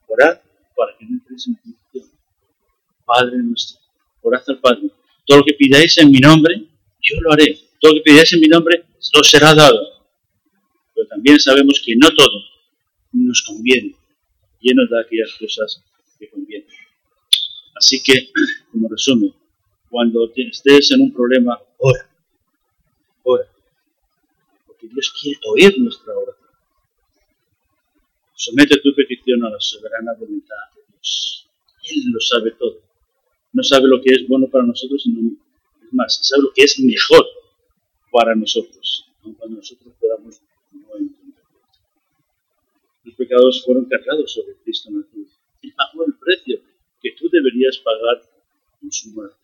[0.07, 0.39] Orad
[0.75, 2.11] para que no entréis en tentación.
[3.03, 3.81] Padre nuestro,
[4.21, 4.91] orad al Padre.
[5.25, 6.67] Todo lo que pidáis en mi nombre,
[7.01, 7.64] yo lo haré.
[7.79, 8.85] Todo lo que pidáis en mi nombre,
[9.19, 9.79] os será dado.
[10.93, 12.39] Pero también sabemos que no todo
[13.11, 13.95] nos conviene.
[14.61, 15.83] Y Él nos da aquellas cosas
[16.17, 16.67] que convienen.
[17.75, 18.31] Así que,
[18.71, 19.33] como resumen,
[19.89, 22.09] cuando estés en un problema, ora.
[23.23, 23.45] Ora.
[24.65, 26.49] Porque Dios quiere oír nuestra oración.
[28.33, 31.47] Somete tu petición a la soberana voluntad de Dios.
[31.83, 32.81] Él lo sabe todo.
[33.53, 35.31] No sabe lo que es bueno para nosotros, sino
[35.91, 37.25] más, sabe lo que es mejor
[38.15, 40.41] para nosotros, cuando nosotros podamos
[40.71, 41.59] no entenderlo.
[43.03, 45.37] Los pecados fueron cargados sobre Cristo en la cruz.
[45.61, 46.61] Él pagó el precio
[47.01, 48.21] que tú deberías pagar
[48.81, 49.35] en su muerte.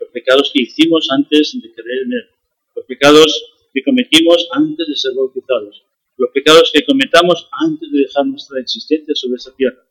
[0.00, 2.30] Los pecados que hicimos antes de creer en Él.
[2.74, 3.44] Los pecados
[3.74, 5.84] que cometimos antes de ser bautizados.
[6.16, 9.84] Los pecados que cometamos antes de dejar nuestra existencia sobre esa tierra.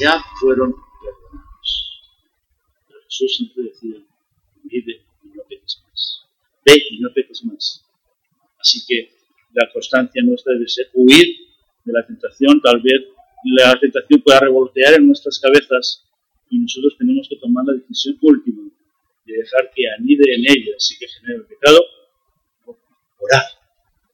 [0.00, 2.02] Ya fueron perdonados.
[2.88, 4.09] Pero Jesús siempre decía,
[4.70, 6.26] y no peques más.
[6.64, 7.84] Ve y no peques más.
[8.58, 9.10] Así que
[9.54, 11.26] la constancia nuestra debe ser huir
[11.84, 12.60] de la tentación.
[12.60, 13.00] Tal vez
[13.44, 16.04] la tentación pueda revolotear en nuestras cabezas
[16.50, 18.70] y nosotros tenemos que tomar la decisión última
[19.24, 21.78] de dejar que anide en ellas y que genere el pecado,
[23.18, 23.44] orar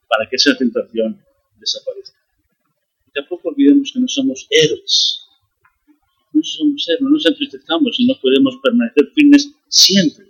[0.08, 1.20] para que esa tentación
[1.58, 2.18] desaparezca.
[3.08, 5.22] Y tampoco olvidemos que no somos héroes.
[6.32, 10.26] No somos héroes, no nos entristezcamos y no podemos permanecer firmes siempre.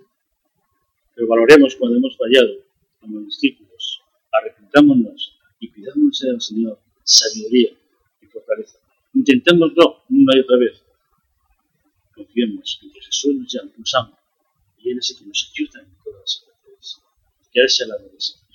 [1.17, 2.63] Pero valoremos cuando hemos fallado
[3.01, 7.71] como discípulos, arrepentámonos y pidámonos al Señor sabiduría
[8.21, 8.79] y fortaleza.
[9.15, 10.83] Intentémoslo una y otra vez,
[12.15, 14.19] confiemos en que Jesús nos, llama, nos ama
[14.77, 17.03] y Él es el que nos ayuda en todas las situaciones.
[17.51, 18.46] Que Él sea la bendición.